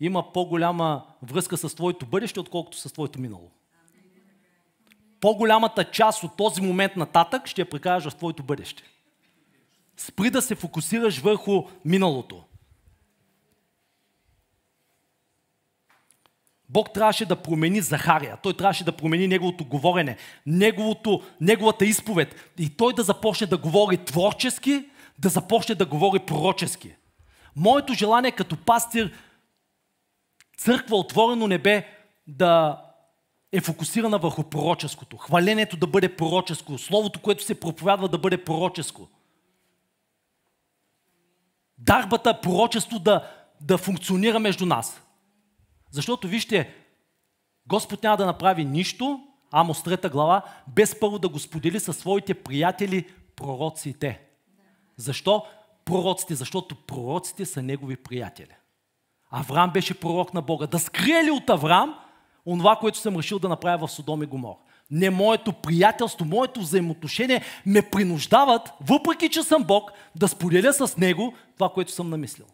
[0.00, 3.50] има по-голяма връзка с твоето бъдеще, отколкото с твоето минало.
[5.20, 8.82] По-голямата част от този момент нататък ще я прекараш в твоето бъдеще.
[9.96, 12.44] Спри да се фокусираш върху миналото.
[16.74, 18.36] Бог трябваше да промени Захария.
[18.42, 22.52] Той трябваше да промени неговото говорене, неговото, неговата изповед.
[22.58, 24.84] И той да започне да говори творчески,
[25.18, 26.94] да започне да говори пророчески.
[27.56, 29.12] Моето желание като пастир,
[30.58, 31.86] църква отворено небе,
[32.26, 32.82] да
[33.52, 35.16] е фокусирана върху пророческото.
[35.16, 36.78] Хвалението да бъде пророческо.
[36.78, 39.08] Словото, което се проповядва да бъде пророческо.
[41.78, 45.03] Дарбата, пророчество да, да функционира между нас.
[45.94, 46.74] Защото вижте,
[47.66, 52.34] Господ няма да направи нищо, Амос 3 глава, без първо да го сподели със своите
[52.34, 54.20] приятели, пророците.
[54.96, 55.46] Защо
[55.84, 56.34] пророците?
[56.34, 58.54] Защото пророците са негови приятели.
[59.30, 60.66] Авраам беше пророк на Бога.
[60.66, 61.98] Да скрие ли от Авраам
[62.46, 64.56] онова, което съм решил да направя в Содом и Гомор.
[64.90, 71.34] Не моето приятелство, моето взаимоотношение ме принуждават, въпреки че съм Бог, да споделя с Него
[71.54, 72.46] това, което съм намислил.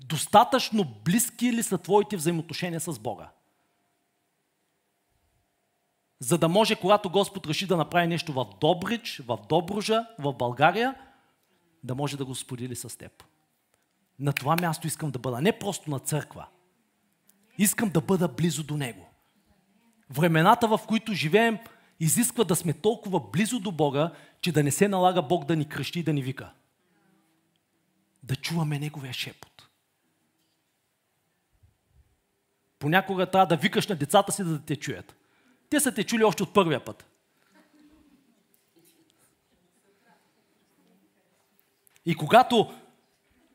[0.00, 3.30] Достатъчно близки ли са твоите взаимоотношения с Бога?
[6.20, 10.94] За да може, когато Господ реши да направи нещо в Добрич, в Добружа, в България,
[11.84, 13.24] да може да го сподели с теб.
[14.18, 15.40] На това място искам да бъда.
[15.40, 16.46] Не просто на църква.
[17.58, 19.10] Искам да бъда близо до Него.
[20.10, 21.58] Времената, в които живеем,
[22.00, 25.68] изисква да сме толкова близо до Бога, че да не се налага Бог да ни
[25.68, 26.52] кръщи и да ни вика.
[28.22, 29.49] Да чуваме Неговия шепот.
[32.80, 35.16] Понякога трябва да викаш на децата си да те чуят.
[35.70, 37.06] Те са те чули още от първия път.
[42.06, 42.74] И когато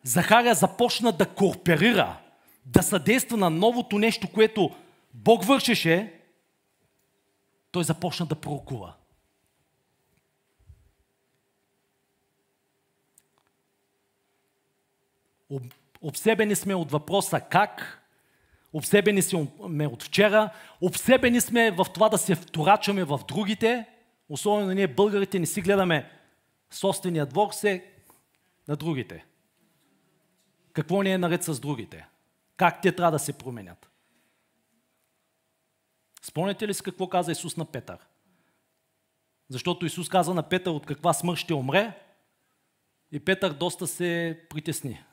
[0.03, 2.17] Захария започна да кооперира,
[2.65, 4.75] да съдейства на новото нещо, което
[5.13, 6.21] Бог вършеше,
[7.71, 8.93] той започна да пророкува.
[16.01, 18.04] Обсебени сме от въпроса как,
[18.75, 20.49] обсебени сме от вчера,
[20.81, 23.85] обсебени сме в това да се вторачаме в другите,
[24.29, 26.11] особено ние българите не си гледаме
[26.71, 27.85] собствения двор, се
[28.67, 29.25] на другите.
[30.73, 32.07] Какво ни е наред с другите?
[32.57, 33.89] Как те трябва да се променят?
[36.21, 37.97] Спомняте ли си какво каза Исус на Петър?
[39.49, 41.99] Защото Исус каза на Петър от каква смърт ще умре
[43.11, 45.03] и Петър доста се притесни.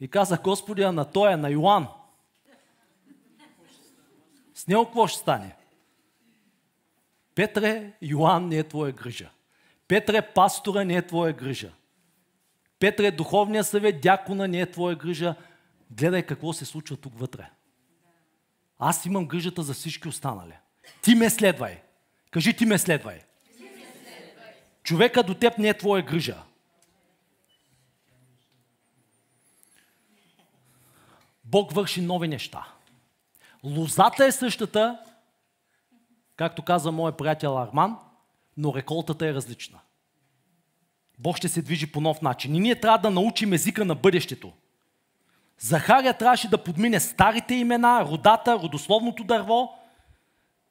[0.00, 1.88] И каза, Господи, на тоя, на Йоан,
[4.66, 5.56] с него какво ще стане?
[7.34, 9.30] Петре, Йоан не е твоя грижа.
[9.88, 11.72] Петре, пастора не е твоя грижа.
[12.78, 15.34] Петре, духовния съвет, дякона не е твоя грижа.
[15.90, 17.50] Гледай какво се случва тук вътре.
[18.78, 20.54] Аз имам грижата за всички останали.
[21.02, 21.82] Ти ме следвай.
[22.30, 23.20] Кажи, ти ме следвай.
[24.82, 26.42] Човека до теб не е твоя грижа.
[31.44, 32.75] Бог върши нови неща.
[33.66, 34.98] Лозата е същата,
[36.36, 37.98] както каза моят приятел Арман,
[38.56, 39.78] но реколтата е различна.
[41.18, 42.54] Бог ще се движи по нов начин.
[42.54, 44.52] И ние трябва да научим езика на бъдещето.
[45.58, 49.78] Захария трябваше да подмине старите имена, родата, родословното дърво,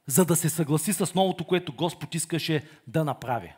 [0.07, 3.55] за да се съгласи с новото, което Господ искаше да направи.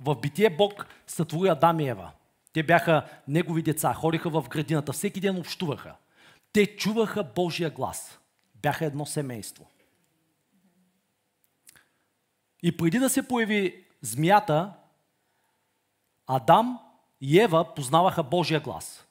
[0.00, 2.10] В битие Бог сътвори Адам и Ева.
[2.56, 5.96] Те бяха негови деца, ходиха в градината, всеки ден общуваха.
[6.52, 8.18] Те чуваха Божия глас.
[8.54, 9.70] Бяха едно семейство.
[12.62, 14.72] И преди да се появи змията,
[16.26, 16.78] Адам
[17.20, 19.06] и Ева познаваха Божия глас.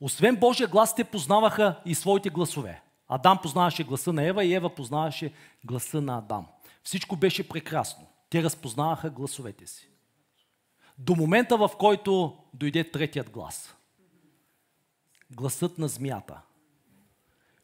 [0.00, 2.82] Освен Божия глас, те познаваха и своите гласове.
[3.08, 5.32] Адам познаваше гласа на Ева и Ева познаваше
[5.64, 6.46] гласа на Адам.
[6.84, 8.06] Всичко беше прекрасно.
[8.30, 9.91] Те разпознаваха гласовете си.
[10.98, 13.76] До момента, в който дойде третият глас.
[15.30, 16.40] Гласът на змията,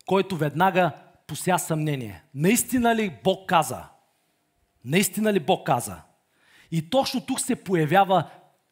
[0.07, 0.93] който веднага
[1.27, 2.23] пося съмнение.
[2.35, 3.85] Наистина ли Бог каза?
[4.85, 6.01] Наистина ли Бог каза?
[6.71, 8.31] И точно тук се появява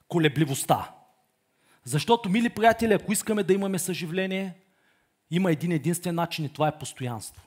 [0.08, 0.92] колебливостта.
[1.84, 4.54] Защото, мили приятели, ако искаме да имаме съживление,
[5.30, 7.42] има един единствен начин и това е постоянство.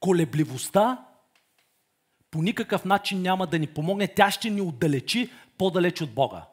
[0.00, 1.04] Колебливостта
[2.30, 6.46] по никакъв начин няма да ни помогне, тя ще ни отдалечи по-далеч от Бога.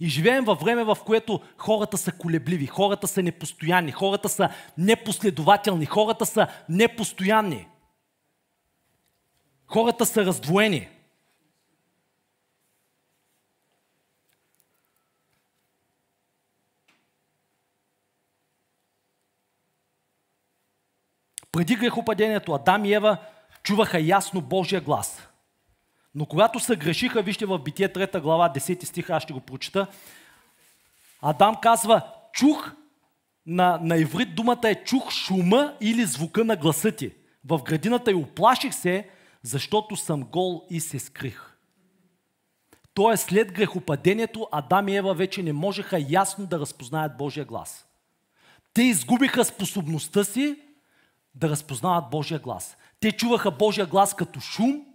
[0.00, 4.48] И живеем във време, в което хората са колебливи, хората са непостоянни, хората са
[4.78, 7.68] непоследователни, хората са непостоянни.
[9.66, 10.88] Хората са раздвоени.
[21.52, 23.16] Преди грехопадението Адам и Ева
[23.62, 25.29] чуваха ясно Божия глас.
[26.14, 29.86] Но когато се грешиха, вижте в Битие 3 глава, 10 стих, аз ще го прочита,
[31.22, 32.72] Адам казва, чух,
[33.46, 37.12] на, на иврит думата е чух шума или звука на гласа ти.
[37.44, 39.08] В градината и оплаших се,
[39.42, 41.56] защото съм гол и се скрих.
[42.94, 47.86] Тоест след грехопадението Адам и Ева вече не можеха ясно да разпознаят Божия глас.
[48.74, 50.56] Те изгубиха способността си
[51.34, 52.76] да разпознават Божия глас.
[53.00, 54.86] Те чуваха Божия глас като шум,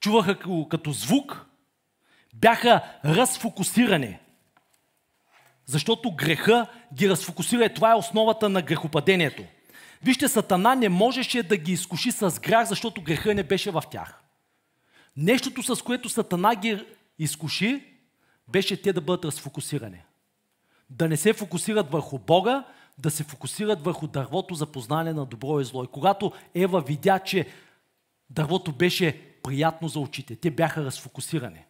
[0.00, 0.38] чуваха
[0.70, 1.46] като звук,
[2.34, 4.18] бяха разфокусирани.
[5.66, 9.44] Защото греха ги разфокусира и това е основата на грехопадението.
[10.02, 14.22] Вижте, Сатана не можеше да ги изкуши с грях, защото греха не беше в тях.
[15.16, 16.84] Нещото, с което Сатана ги
[17.18, 17.84] изкуши,
[18.48, 20.02] беше те да бъдат разфокусирани.
[20.90, 22.64] да не се фокусират върху Бога,
[22.98, 25.84] да се фокусират върху дървото за познание на добро и зло.
[25.84, 27.46] И когато Ева видя, че
[28.30, 31.64] дървото беше приятно за очите, те бяха разфокусирани.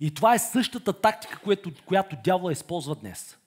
[0.00, 3.38] И това е същата тактика, която, която дявола използва днес.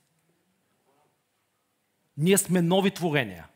[2.17, 3.47] Ние сме нови творения.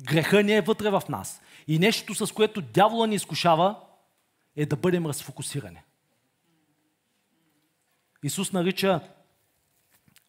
[0.00, 1.42] Греха не е вътре в нас.
[1.68, 3.80] И нещото, с което дявола ни изкушава,
[4.56, 5.82] е да бъдем разфокусирани.
[8.22, 9.00] Исус нарича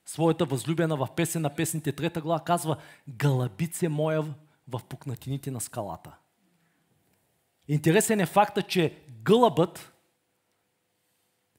[0.06, 2.78] своята възлюбена в песен на песните трета глава, казва
[3.10, 4.22] Галабице моя
[4.68, 6.12] в пукнатините на скалата.
[7.68, 9.94] Интересен е факта, че гълъбът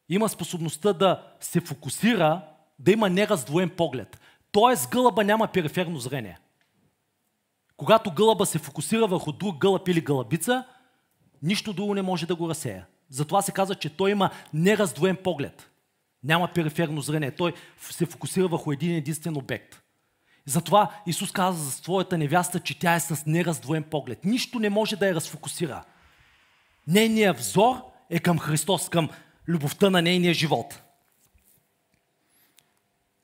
[0.08, 2.42] има способността да се фокусира,
[2.78, 4.20] да има нераздвоен поглед.
[4.52, 6.38] Тоест гълъба няма периферно зрение.
[7.76, 10.64] Когато гълъба се фокусира върху друг гълъб или гълъбица,
[11.42, 12.86] нищо друго не може да го разсея.
[13.10, 15.70] Затова се казва, че той има нераздвоен поглед.
[16.24, 17.30] Няма периферно зрение.
[17.30, 17.54] Той
[17.90, 19.82] се фокусира върху един единствен обект.
[20.46, 24.24] Затова Исус каза за своята невяста, че тя е с нераздвоен поглед.
[24.24, 25.84] Нищо не може да я разфокусира.
[26.86, 27.76] Нейният взор
[28.10, 29.08] е към Христос, към
[29.48, 30.82] любовта на нейния живот.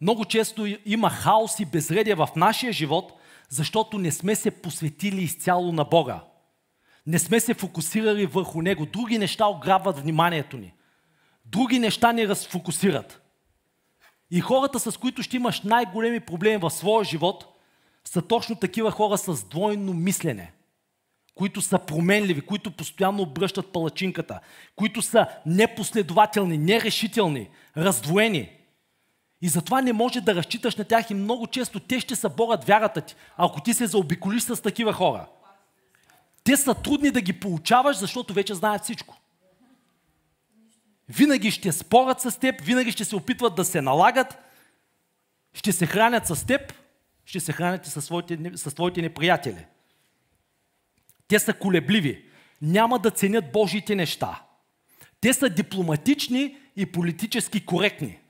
[0.00, 3.12] Много често има хаос и безредие в нашия живот,
[3.48, 6.24] защото не сме се посветили изцяло на Бога.
[7.06, 8.86] Не сме се фокусирали върху Него.
[8.86, 10.74] Други неща ограбват вниманието ни.
[11.46, 13.22] Други неща ни разфокусират.
[14.30, 17.46] И хората, с които ще имаш най-големи проблеми в своя живот,
[18.04, 20.52] са точно такива хора с двойно мислене,
[21.34, 24.40] които са променливи, които постоянно обръщат палачинката,
[24.76, 28.50] които са непоследователни, нерешителни, раздвоени.
[29.42, 33.00] И затова не може да разчиташ на тях и много често те ще съборят вярата
[33.00, 35.26] ти, ако ти се заобиколиш с такива хора.
[36.44, 39.16] Те са трудни да ги получаваш, защото вече знаят всичко.
[41.08, 44.38] Винаги ще спорят с теб, винаги ще се опитват да се налагат,
[45.54, 46.74] ще се хранят с теб,
[47.24, 49.66] ще се хранят и с своите, с твоите неприятели.
[51.32, 52.24] Те са колебливи,
[52.62, 54.42] няма да ценят Божиите неща.
[55.20, 58.20] Те са дипломатични и политически коректни.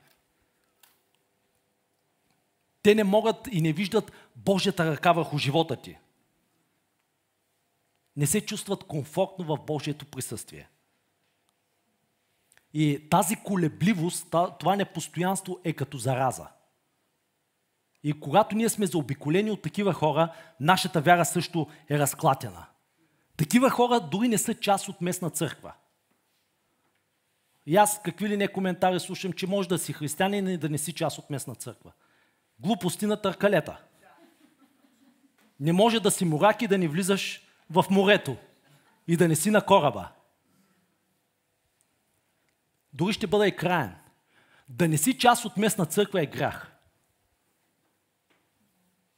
[2.83, 5.97] Те не могат и не виждат Божията ръка върху живота ти.
[8.15, 10.69] Не се чувстват комфортно в Божието присъствие.
[12.73, 16.47] И тази колебливост, това непостоянство е като зараза.
[18.03, 22.65] И когато ние сме заобиколени от такива хора, нашата вяра също е разклатена.
[23.43, 25.73] Такива хора дори не са част от местна църква.
[27.65, 30.77] И аз какви ли не коментари слушам, че може да си християнин и да не
[30.77, 31.91] си част от местна църква.
[32.59, 33.77] Глупости на търкалета.
[35.59, 38.37] Не може да си морак и да не влизаш в морето
[39.07, 40.11] и да не си на кораба.
[42.93, 43.95] Дори ще бъда и краен.
[44.69, 46.71] Да не си част от местна църква е грях.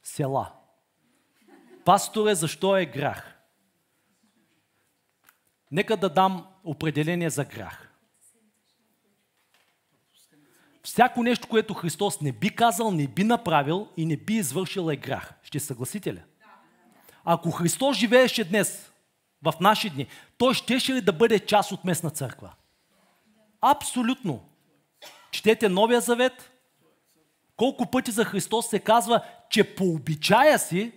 [0.02, 0.52] Села.
[1.84, 3.35] Пасторе, защо е грях?
[5.70, 7.92] Нека да дам определение за грях.
[10.82, 14.96] Всяко нещо, което Христос не би казал, не би направил и не би извършил е
[14.96, 15.34] грях.
[15.42, 16.22] Ще съгласите ли?
[17.24, 18.92] Ако Христос живееше днес,
[19.42, 20.06] в наши дни,
[20.38, 22.52] той щеше ли да бъде част от местна църква?
[23.60, 24.48] Абсолютно.
[25.30, 26.50] Четете Новия Завет.
[27.56, 30.92] Колко пъти за Христос се казва, че по обичая си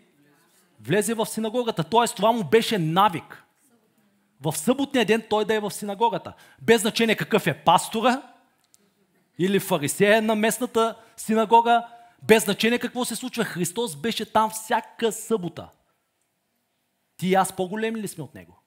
[0.80, 1.84] влезе в синагогата.
[1.84, 3.44] Тоест това му беше навик.
[4.42, 6.34] В съботния ден той да е в синагогата.
[6.62, 8.22] Без значение какъв е пастора
[9.40, 11.86] или фарисея на местната синагога,
[12.24, 13.44] без значение какво се случва.
[13.44, 15.70] Христос беше там всяка събота.
[17.18, 18.64] Ти и аз по-големи ли сме от него?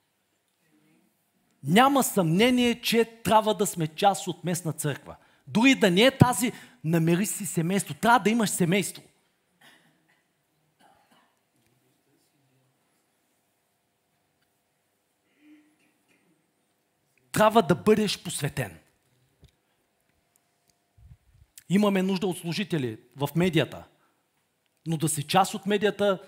[1.65, 5.17] Няма съмнение, че трябва да сме част от местна църква.
[5.47, 6.53] Дори да не е тази,
[6.85, 7.95] намери си семейство.
[7.95, 9.03] Трябва да имаш семейство.
[17.43, 18.79] Трябва да бъдеш посветен.
[21.69, 23.85] Имаме нужда от служители в медията.
[24.87, 26.19] Но да си част от медията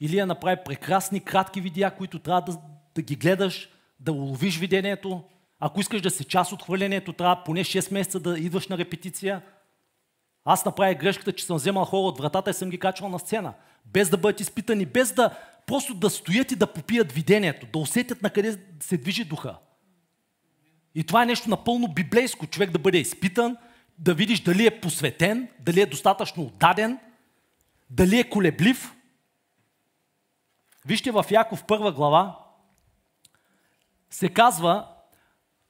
[0.00, 2.58] или я направи прекрасни кратки видеа, които трябва да,
[2.94, 3.68] да ги гледаш,
[4.00, 5.24] да уловиш видението.
[5.60, 9.42] Ако искаш да си част от хвалението, трябва поне 6 месеца да идваш на репетиция.
[10.44, 13.54] Аз направих грешката, че съм вземал хора от вратата и съм ги качвал на сцена.
[13.84, 18.22] Без да бъдат изпитани, без да просто да стоят и да попият видението, да усетят
[18.22, 19.56] на къде се движи духа.
[20.94, 22.46] И това е нещо напълно библейско.
[22.46, 23.56] Човек да бъде изпитан,
[23.98, 26.98] да видиш дали е посветен, дали е достатъчно отдаден,
[27.90, 28.94] дали е колеблив.
[30.86, 32.38] Вижте в Яков първа глава,
[34.10, 34.88] се казва,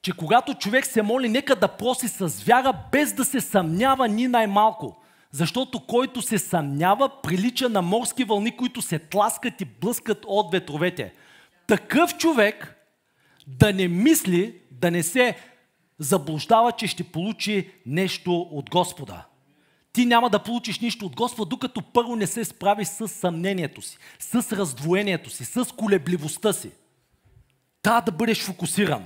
[0.01, 4.27] че когато човек се моли, нека да проси с вяра, без да се съмнява ни
[4.27, 5.01] най-малко.
[5.31, 11.13] Защото който се съмнява, прилича на морски вълни, които се тласкат и блъскат от ветровете.
[11.67, 12.75] Такъв човек
[13.47, 15.35] да не мисли, да не се
[15.99, 19.25] заблуждава, че ще получи нещо от Господа.
[19.93, 23.97] Ти няма да получиш нищо от Господа, докато първо не се справиш с съмнението си,
[24.19, 26.71] с раздвоението си, с колебливостта си.
[27.81, 29.05] Трябва да бъдеш фокусиран.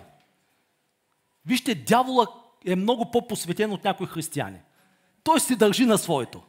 [1.46, 2.28] Вижте, дявола
[2.66, 4.60] е много по-посветен от някои християни.
[5.24, 6.42] Той си държи на своето.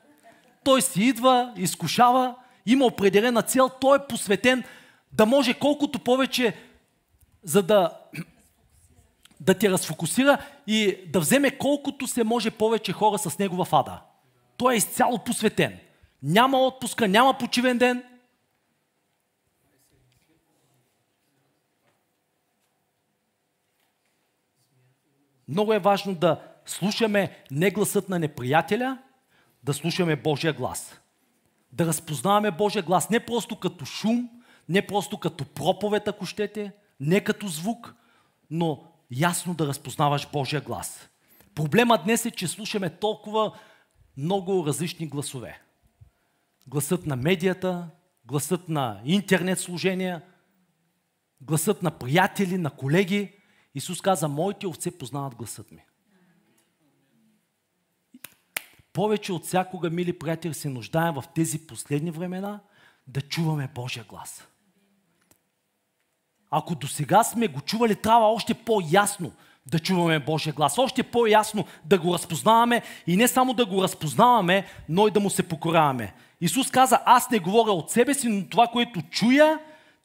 [0.65, 2.35] Той си идва, изкушава,
[2.67, 4.65] има определена цел, той е посветен
[5.13, 6.57] да може колкото повече,
[7.43, 7.99] за да,
[9.45, 14.01] да те разфокусира и да вземе колкото се може повече хора с него в ада.
[14.57, 15.79] Той е изцяло посветен.
[16.23, 18.05] Няма отпуска, няма почивен ден.
[25.49, 28.99] Много е важно да слушаме не гласът на неприятеля,
[29.65, 31.01] да слушаме Божия глас.
[31.73, 34.31] Да разпознаваме Божия глас не просто като шум,
[34.69, 37.95] не просто като проповед, ако щете, не като звук,
[38.51, 41.09] но ясно да разпознаваш Божия глас.
[41.55, 43.59] Проблема днес е, че слушаме толкова
[44.17, 45.61] много различни гласове.
[46.67, 47.91] Гласът на медията,
[48.25, 50.23] гласът на интернет служения,
[51.41, 53.33] гласът на приятели, на колеги.
[53.75, 55.85] Исус каза, моите овце познават гласът ми.
[58.93, 62.61] Повече от всякога, мили приятели, се нуждаем в тези последни времена
[63.07, 64.49] да чуваме Божия глас.
[66.57, 69.33] Ако до сега сме го чували, трябва още по-ясно
[69.67, 70.79] да чуваме Божия глас.
[70.79, 75.31] Още по-ясно да го разпознаваме и не само да го разпознаваме, но и да му
[75.31, 76.15] се покоряваме.
[76.41, 79.59] Исус каза, аз не говоря от себе си, но това, което чуя,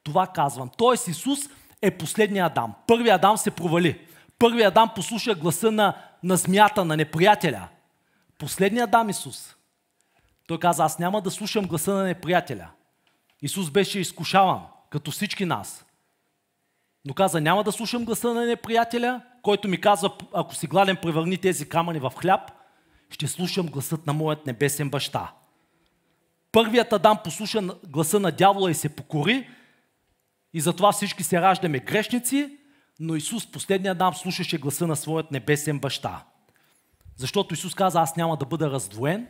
[0.04, 0.70] това казвам.
[0.78, 1.40] Тоест Исус
[1.82, 2.74] е последният Адам.
[2.88, 4.00] Първият Адам се провали.
[4.40, 5.94] Първият Адам послуша гласа на,
[6.24, 7.68] на змията, на неприятеля.
[8.38, 9.56] Последният Адам Исус.
[10.48, 12.68] Той каза, аз няма да слушам гласа на неприятеля.
[13.42, 15.86] Исус беше изкушаван, като всички нас.
[17.06, 21.38] Но каза, няма да слушам гласа на неприятеля, който ми казва, ако си гладен, превърни
[21.38, 22.52] тези камъни в хляб,
[23.10, 25.32] ще слушам гласът на моят небесен баща.
[26.52, 29.50] Първият Адам послуша гласа на дявола и се покори,
[30.54, 32.58] и затова всички се раждаме грешници,
[33.00, 36.24] но Исус, последният Адам, слушаше гласа на своят небесен баща.
[37.16, 39.28] Защото Исус каза, аз няма да бъда раздвоен,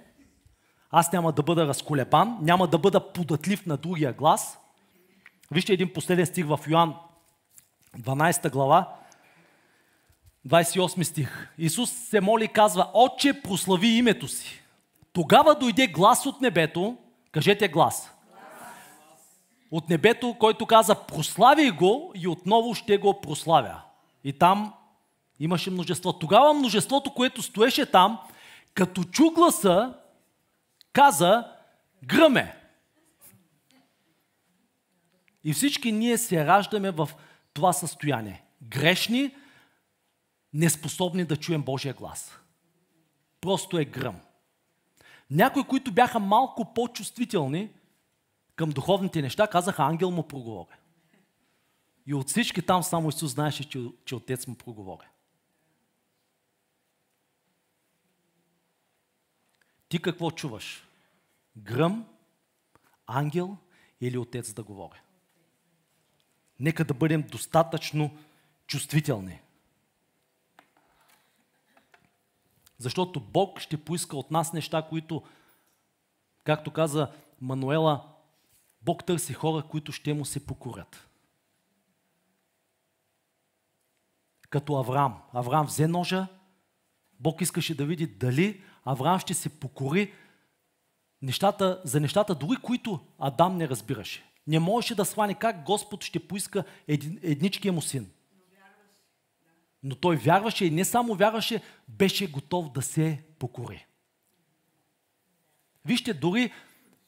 [0.92, 4.60] аз няма да бъда разколебан, няма да бъда податлив на другия глас.
[5.52, 6.96] Вижте един последен стих в Йоан
[7.98, 8.96] 12 глава,
[10.48, 11.50] 28 стих.
[11.58, 14.64] Исус се моли и казва, Отче, прослави името си.
[15.14, 16.98] Тогава дойде глас от небето,
[17.32, 18.12] кажете глас.
[19.72, 23.82] От небето, който каза, прослави го и отново ще го прославя.
[24.24, 24.74] И там
[25.40, 26.14] имаше множество.
[26.14, 28.20] Тогава множеството, което стоеше там,
[28.74, 29.94] като чу гласа,
[30.94, 31.48] каза,
[32.04, 32.56] гръме.
[35.44, 37.10] И всички ние се раждаме в
[37.54, 38.44] това състояние.
[38.62, 39.36] Грешни,
[40.54, 42.40] неспособни да чуем Божия глас.
[43.42, 44.20] Просто е гръм.
[45.30, 47.70] Някои, които бяха малко по-чувствителни
[48.56, 50.76] към духовните неща, казаха ангел му проговори.
[52.08, 55.08] И от всички там само Исус знаеше, че, че отец му проговори.
[59.90, 60.88] Ти какво чуваш?
[61.58, 62.06] Гръм,
[63.08, 63.58] ангел
[64.02, 65.02] или отец да говори?
[66.60, 68.18] Нека да бъдем достатъчно
[68.68, 69.42] чувствителни.
[72.78, 75.24] Защото Бог ще поиска от нас неща, които,
[76.44, 78.08] както каза Мануела,
[78.82, 81.08] Бог търси хора, които ще му се покорят.
[84.50, 85.22] Като Авраам.
[85.34, 86.28] Авраам взе ножа,
[87.20, 90.14] Бог искаше да види дали Авраам ще се покори
[91.22, 94.29] нещата, за нещата, дори които Адам не разбираше.
[94.50, 98.12] Не можеше да сване как Господ ще поиска едничкия му син.
[99.84, 103.86] Но той вярваше и не само вярваше, беше готов да се покори.
[105.86, 106.52] Вижте, дори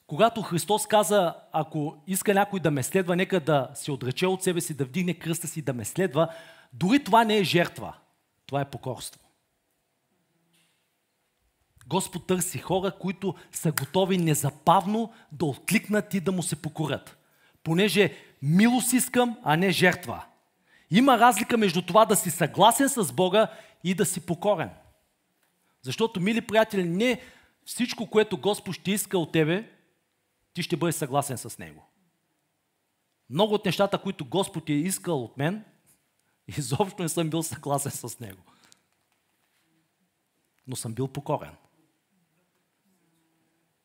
[0.08, 4.62] когато Христос каза, ако иска някой да ме следва, нека да се отрече от себе
[4.62, 6.34] си, да вдигне кръста си, да ме следва,
[6.74, 7.96] дори това не е жертва.
[8.46, 9.20] Това е покорство.
[11.88, 17.21] Господ търси хора, които са готови незапавно да откликнат и да му се покорят.
[17.64, 20.26] Понеже милост искам, а не жертва.
[20.92, 23.48] Има разлика между това да си съгласен с Бога
[23.84, 24.70] и да си покорен.
[25.82, 27.22] Защото, мили приятели, не
[27.66, 29.70] всичко, което Господ ще иска от тебе,
[30.54, 31.88] ти ще бъдеш съгласен с Него.
[33.30, 35.66] Много от нещата, които Господ е искал от мен,
[36.58, 38.42] изобщо не съм бил съгласен с Него.
[40.68, 41.56] Но съм бил покорен.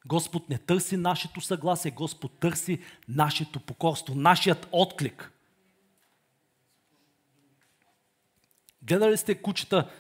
[0.07, 5.33] Господ не търси нашето съгласие, Господ търси нашето покорство, нашият отклик.
[8.83, 9.91] Гледали сте кучета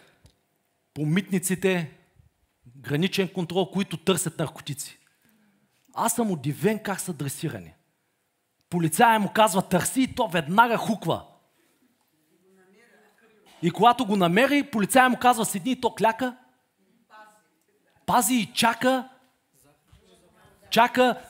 [0.94, 1.92] по митниците,
[2.76, 4.98] граничен контрол, които търсят наркотици.
[5.94, 7.74] Аз съм удивен как са дресирани.
[8.70, 11.26] Полицая му казва търси и то веднага хуква.
[13.62, 16.36] И когато го намери, полицая му казва седни и то кляка.
[18.06, 19.08] Пази и чака.
[20.70, 21.20] Чака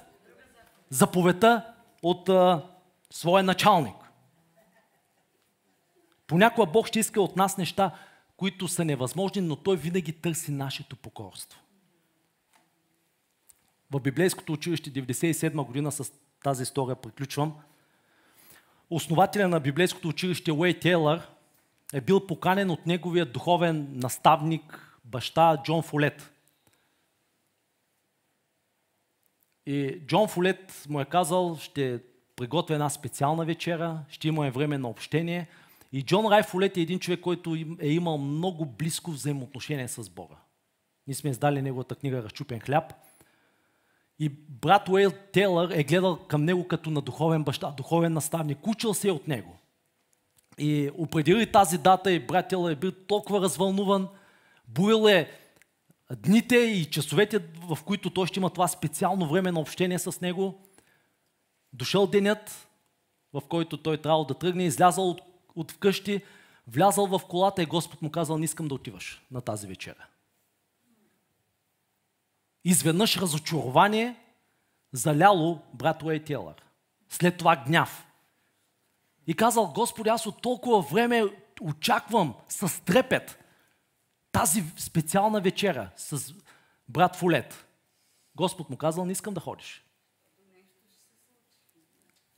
[0.91, 2.63] заповета от а,
[3.11, 3.95] своя началник.
[6.27, 7.91] Понякога Бог ще иска от нас неща,
[8.37, 11.61] които са невъзможни, но Той винаги търси нашето покорство.
[13.91, 16.13] В Библейското училище 97 година с
[16.45, 17.55] тази история приключвам.
[18.91, 21.29] Основателя на Библейското училище Уей Тейлър
[21.93, 26.33] е бил поканен от неговия духовен наставник, баща Джон Фолет.
[29.67, 32.01] И Джон Фолет му е казал, ще
[32.37, 35.49] приготвя една специална вечера, ще има време на общение.
[35.93, 40.37] И Джон Рай Фолет е един човек, който е имал много близко взаимоотношение с Бога.
[41.07, 42.93] Ние сме издали неговата книга Разчупен хляб.
[44.19, 48.67] И брат Уейл Тейлър е гледал към него като на духовен баща, духовен наставник.
[48.67, 49.57] Учил се от него.
[50.59, 54.09] И определи тази дата и брат Тейлър е бил толкова развълнуван.
[54.69, 55.31] Буил е
[56.15, 60.61] дните и часовете, в които той ще има това специално време на общение с него.
[61.73, 62.69] Дошъл денят,
[63.33, 65.21] в който той трябвало да тръгне, излязал от,
[65.55, 66.23] от вкъщи,
[66.67, 70.07] влязал в колата и Господ му казал, не искам да отиваш на тази вечера.
[72.65, 74.17] Изведнъж разочарование
[74.93, 76.55] заляло брат Уей Телър.
[77.09, 78.07] След това гняв.
[79.27, 81.25] И казал, Господи, аз от толкова време
[81.61, 83.39] очаквам с трепет
[84.37, 86.35] тази специална вечера с
[86.89, 87.67] брат Фулет.
[88.35, 89.85] Господ му казал, не искам да ходиш.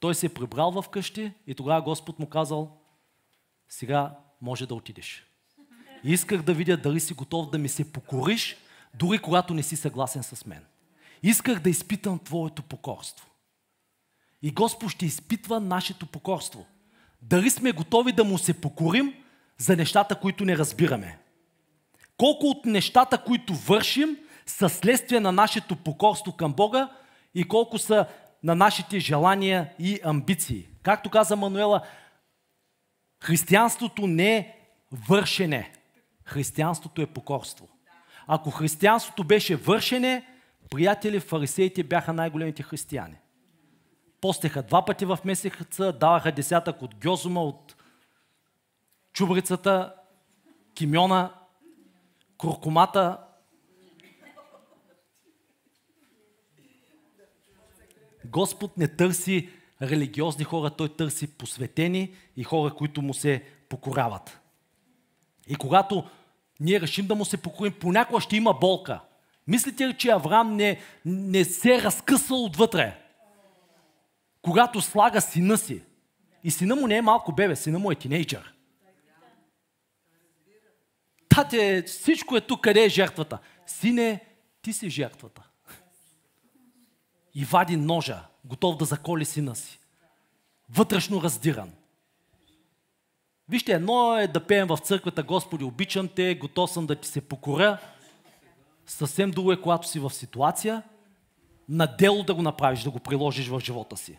[0.00, 2.76] Той се е прибрал в къщи и тогава Господ му казал,
[3.68, 5.26] сега може да отидеш.
[6.04, 8.56] И исках да видя дали си готов да ми се покориш
[8.94, 10.64] дори когато не си съгласен с мен.
[11.22, 13.26] Исках да изпитам Твоето покорство.
[14.42, 16.66] И Господ ще изпитва нашето покорство.
[17.22, 19.14] Дали сме готови да му се покорим
[19.56, 21.18] за нещата, които не разбираме.
[22.18, 24.16] Колко от нещата, които вършим,
[24.46, 26.88] са следствие на нашето покорство към Бога
[27.34, 28.06] и колко са
[28.42, 30.68] на нашите желания и амбиции.
[30.82, 31.82] Както каза Мануела,
[33.22, 34.56] християнството не е
[34.92, 35.72] вършене.
[36.24, 37.68] Християнството е покорство.
[38.26, 40.26] Ако християнството беше вършене,
[40.70, 43.16] приятели, фарисеите бяха най-големите християни.
[44.20, 47.76] Постеха два пъти в месеца, даваха десятък от гьозума, от
[49.12, 49.94] чубрицата,
[50.74, 51.32] кимиона,
[52.38, 53.18] куркумата.
[58.24, 59.48] Господ не търси
[59.82, 64.40] религиозни хора, Той търси посветени и хора, които му се покоряват.
[65.48, 66.04] И когато
[66.60, 69.00] ние решим да му се покорим, понякога ще има болка.
[69.46, 73.02] Мислите ли, че Авраам не, не се е разкъсал отвътре?
[74.42, 75.82] Когато слага сина си.
[76.44, 78.54] И сина му не е малко бебе, сина му е тинейджър.
[81.38, 83.38] Тате, всичко е тук, къде е жертвата?
[83.66, 84.24] Сине,
[84.62, 85.42] ти си жертвата.
[87.34, 89.78] И вади ножа, готов да заколи сина си.
[90.70, 91.72] Вътрешно раздиран.
[93.48, 97.20] Вижте, едно е да пеем в църквата Господи, обичам те, готов съм да ти се
[97.20, 97.78] покоря.
[98.86, 100.82] Съвсем друго е, когато си в ситуация,
[101.68, 104.18] на дело да го направиш, да го приложиш в живота си.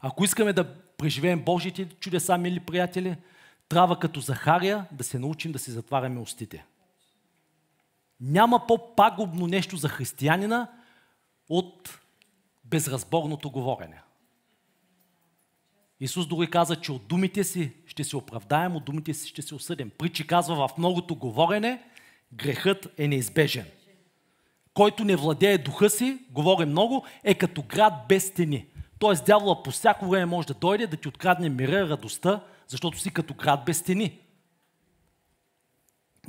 [0.00, 3.16] Ако искаме да преживеем Божите чудеса, мили приятели,
[3.70, 6.64] трябва като Захария да се научим да си затваряме устите.
[8.20, 10.68] Няма по-пагубно нещо за християнина
[11.48, 12.00] от
[12.64, 14.02] безразборното говорене.
[16.00, 19.54] Исус дори каза, че от думите си ще се оправдаем, от думите си ще се
[19.54, 19.90] осъдим.
[19.98, 21.82] Причи казва в многото говорене,
[22.32, 23.66] грехът е неизбежен.
[24.74, 28.66] Който не владее духа си, говори много, е като град без стени.
[28.98, 33.10] Тоест дявола по всяко време може да дойде да ти открадне мира, радостта, защото си
[33.10, 34.18] като град без стени.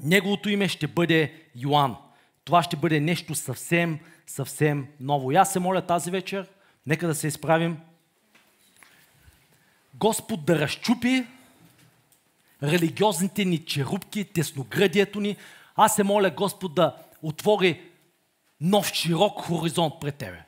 [0.04, 1.96] Неговото име ще бъде Йоан.
[2.44, 5.32] Това ще бъде нещо съвсем, съвсем ново.
[5.32, 6.50] И аз се моля тази вечер,
[6.86, 7.78] нека да се изправим
[9.94, 11.26] Господ да разчупи
[12.64, 15.36] религиозните ни черупки, тесноградието ни.
[15.76, 17.82] Аз се моля Господ да отвори
[18.62, 20.44] нов широк хоризонт пред тебе.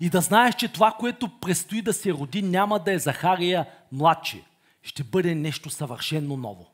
[0.00, 4.44] И да знаеш, че това, което предстои да се роди, няма да е Захария младши.
[4.86, 6.66] Ще бъде нещо съвършенно ново.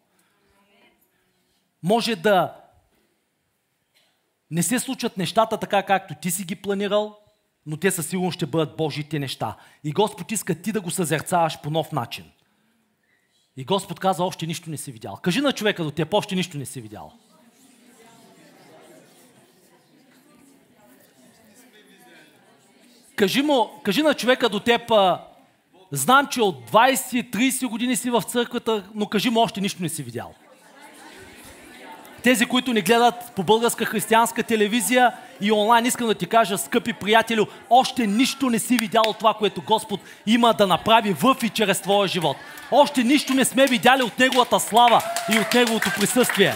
[1.82, 2.56] Може да
[4.50, 7.18] не се случат нещата така, както ти си ги планирал,
[7.66, 9.56] но те със сигурност ще бъдат Божите неща.
[9.84, 12.24] И Господ иска ти да го съзерцаваш по нов начин.
[13.56, 15.16] И Господ каза, още нищо не си видял.
[15.16, 17.12] Кажи на човека до теб, още нищо не си видял.
[23.16, 24.92] Кажи, му, кажи на човека до теб,
[25.92, 30.02] знам, че от 20-30 години си в църквата, но кажи му, още нищо не си
[30.02, 30.34] видял.
[32.22, 36.92] Тези, които ни гледат по българска християнска телевизия и онлайн, искам да ти кажа, скъпи
[36.92, 41.48] приятели, още нищо не си видял от това, което Господ има да направи в и
[41.48, 42.36] чрез твоя живот.
[42.70, 45.02] Още нищо не сме видяли от Неговата слава
[45.34, 46.54] и от Неговото присъствие.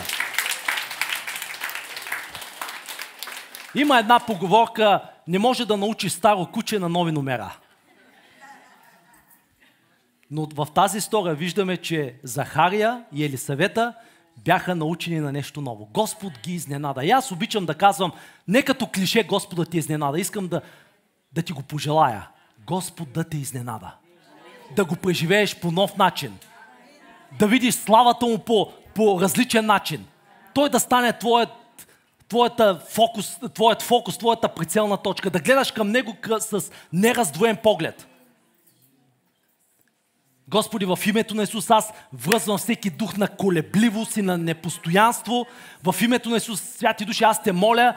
[3.74, 7.56] Има една поговорка, не може да научи старо куче на нови номера.
[10.30, 13.94] Но в тази история виждаме, че Захария и Елисавета
[14.44, 15.88] бяха научени на нещо ново.
[15.92, 17.04] Господ ги изненада.
[17.04, 18.12] И аз обичам да казвам,
[18.48, 20.20] не като клише Господа ти изненада.
[20.20, 20.60] Искам да,
[21.32, 22.28] да ти го пожелая.
[22.66, 23.94] Господ да те изненада.
[24.76, 26.38] Да го преживееш по нов начин.
[27.38, 30.06] Да видиш славата му по, по различен начин.
[30.54, 31.48] Той да стане твоят,
[32.28, 35.30] твоята фокус, твоят фокус, твоята прицелна точка.
[35.30, 38.06] Да гледаш към него с нераздвоен поглед.
[40.48, 45.46] Господи, в името на Исус аз връзвам всеки дух на колебливост и на непостоянство.
[45.84, 47.94] В името на Исус, святи души, аз те моля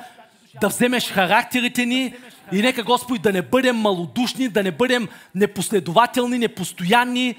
[0.61, 2.13] да вземеш характерите ни
[2.51, 7.35] и нека, Господи, да не бъдем малодушни, да не бъдем непоследователни, непостоянни.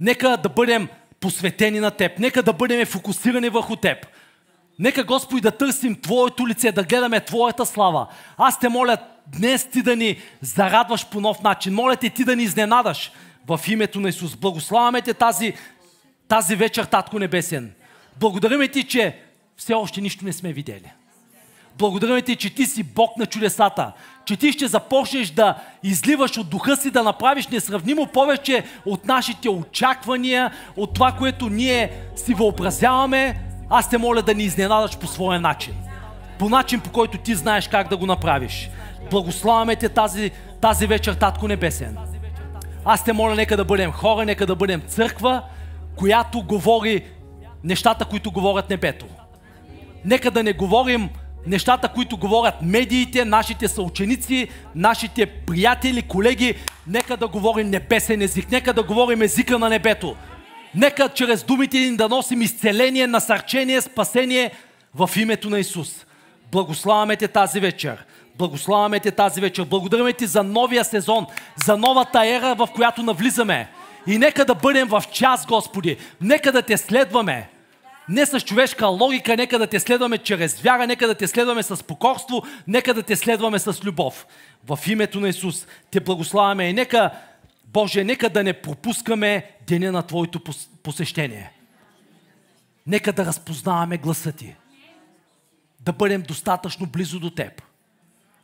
[0.00, 0.88] Нека да бъдем
[1.20, 2.18] посветени на Теб.
[2.18, 4.06] Нека да бъдем фокусирани върху Теб.
[4.78, 8.06] Нека, Господи, да търсим Твоето лице, да гледаме Твоята слава.
[8.36, 8.96] Аз те моля
[9.26, 11.74] днес Ти да ни зарадваш по нов начин.
[11.74, 13.12] Моля те Ти да ни изненадаш
[13.46, 14.36] в името на Исус.
[14.36, 15.54] Благославяме те тази,
[16.28, 17.72] тази вечер, Татко Небесен.
[18.20, 19.16] Благодарим ти, че
[19.56, 20.92] все още нищо не сме видели.
[21.78, 23.92] Благодарим ти, че ти си Бог на чудесата,
[24.24, 29.48] че ти ще започнеш да изливаш от духа си, да направиш несравнимо повече от нашите
[29.48, 33.40] очаквания, от това, което ние си въобразяваме.
[33.70, 35.74] Аз те моля да ни изненадаш по своя начин.
[36.38, 38.70] По начин, по който ти знаеш как да го направиш.
[39.10, 40.30] Благославяме те тази,
[40.60, 41.98] тази вечер, Татко Небесен.
[42.84, 45.42] Аз те моля, нека да бъдем хора, нека да бъдем църква,
[45.96, 47.04] която говори
[47.64, 49.06] нещата, които говорят небето.
[50.04, 51.08] Нека да не говорим
[51.46, 56.54] нещата, които говорят медиите, нашите съученици, нашите приятели, колеги.
[56.86, 60.16] Нека да говорим небесен език, нека да говорим езика на небето.
[60.74, 64.50] Нека чрез думите ни да носим изцеление, насърчение, спасение
[64.94, 66.06] в името на Исус.
[66.52, 68.04] Благославяме те тази вечер.
[68.40, 69.64] Благославяме те тази вечер.
[69.64, 71.26] Благодаряме ти за новия сезон,
[71.56, 73.68] за новата ера, в която навлизаме.
[74.06, 75.96] И нека да бъдем в час, Господи.
[76.20, 77.50] Нека да те следваме.
[78.08, 81.82] Не с човешка логика, нека да те следваме чрез вяра, нека да те следваме с
[81.82, 84.26] покорство, нека да те следваме с любов.
[84.64, 87.10] В името на Исус те благославяме и нека,
[87.64, 90.40] Боже, нека да не пропускаме деня на Твоето
[90.82, 91.52] посещение.
[92.86, 94.56] Нека да разпознаваме гласа Ти.
[95.80, 97.62] Да бъдем достатъчно близо до Теб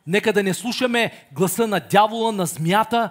[0.07, 3.09] Нека да не слушаме гласа на дявола, на змията.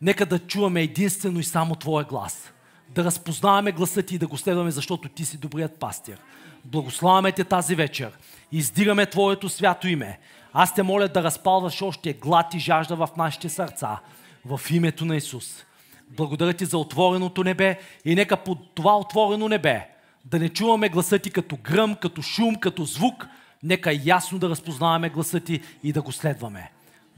[0.00, 2.52] Нека да чуваме единствено и само Твоя глас.
[2.88, 6.18] Да разпознаваме гласа Ти и да го следваме, защото Ти си добрият пастир.
[6.64, 8.10] Благославяме Те тази вечер.
[8.52, 10.18] Издигаме Твоето свято име.
[10.52, 14.00] Аз те моля да разпалваш още глад и жажда в нашите сърца.
[14.44, 15.64] В името на Исус.
[16.10, 19.88] Благодаря Ти за отвореното небе и нека под това отворено небе
[20.24, 23.26] да не чуваме гласа Ти като гръм, като шум, като звук,
[23.62, 26.70] Нека ясно да разпознаваме гласа ти и да го следваме.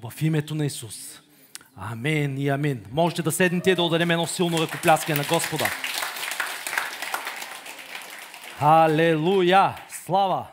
[0.03, 1.21] В името на Исус.
[1.77, 2.85] Амин и амин.
[2.93, 5.65] Можете да седнете и да отдадем едно силно ръкопляскане на Господа.
[8.59, 9.75] Халелуя!
[10.05, 10.47] Слава!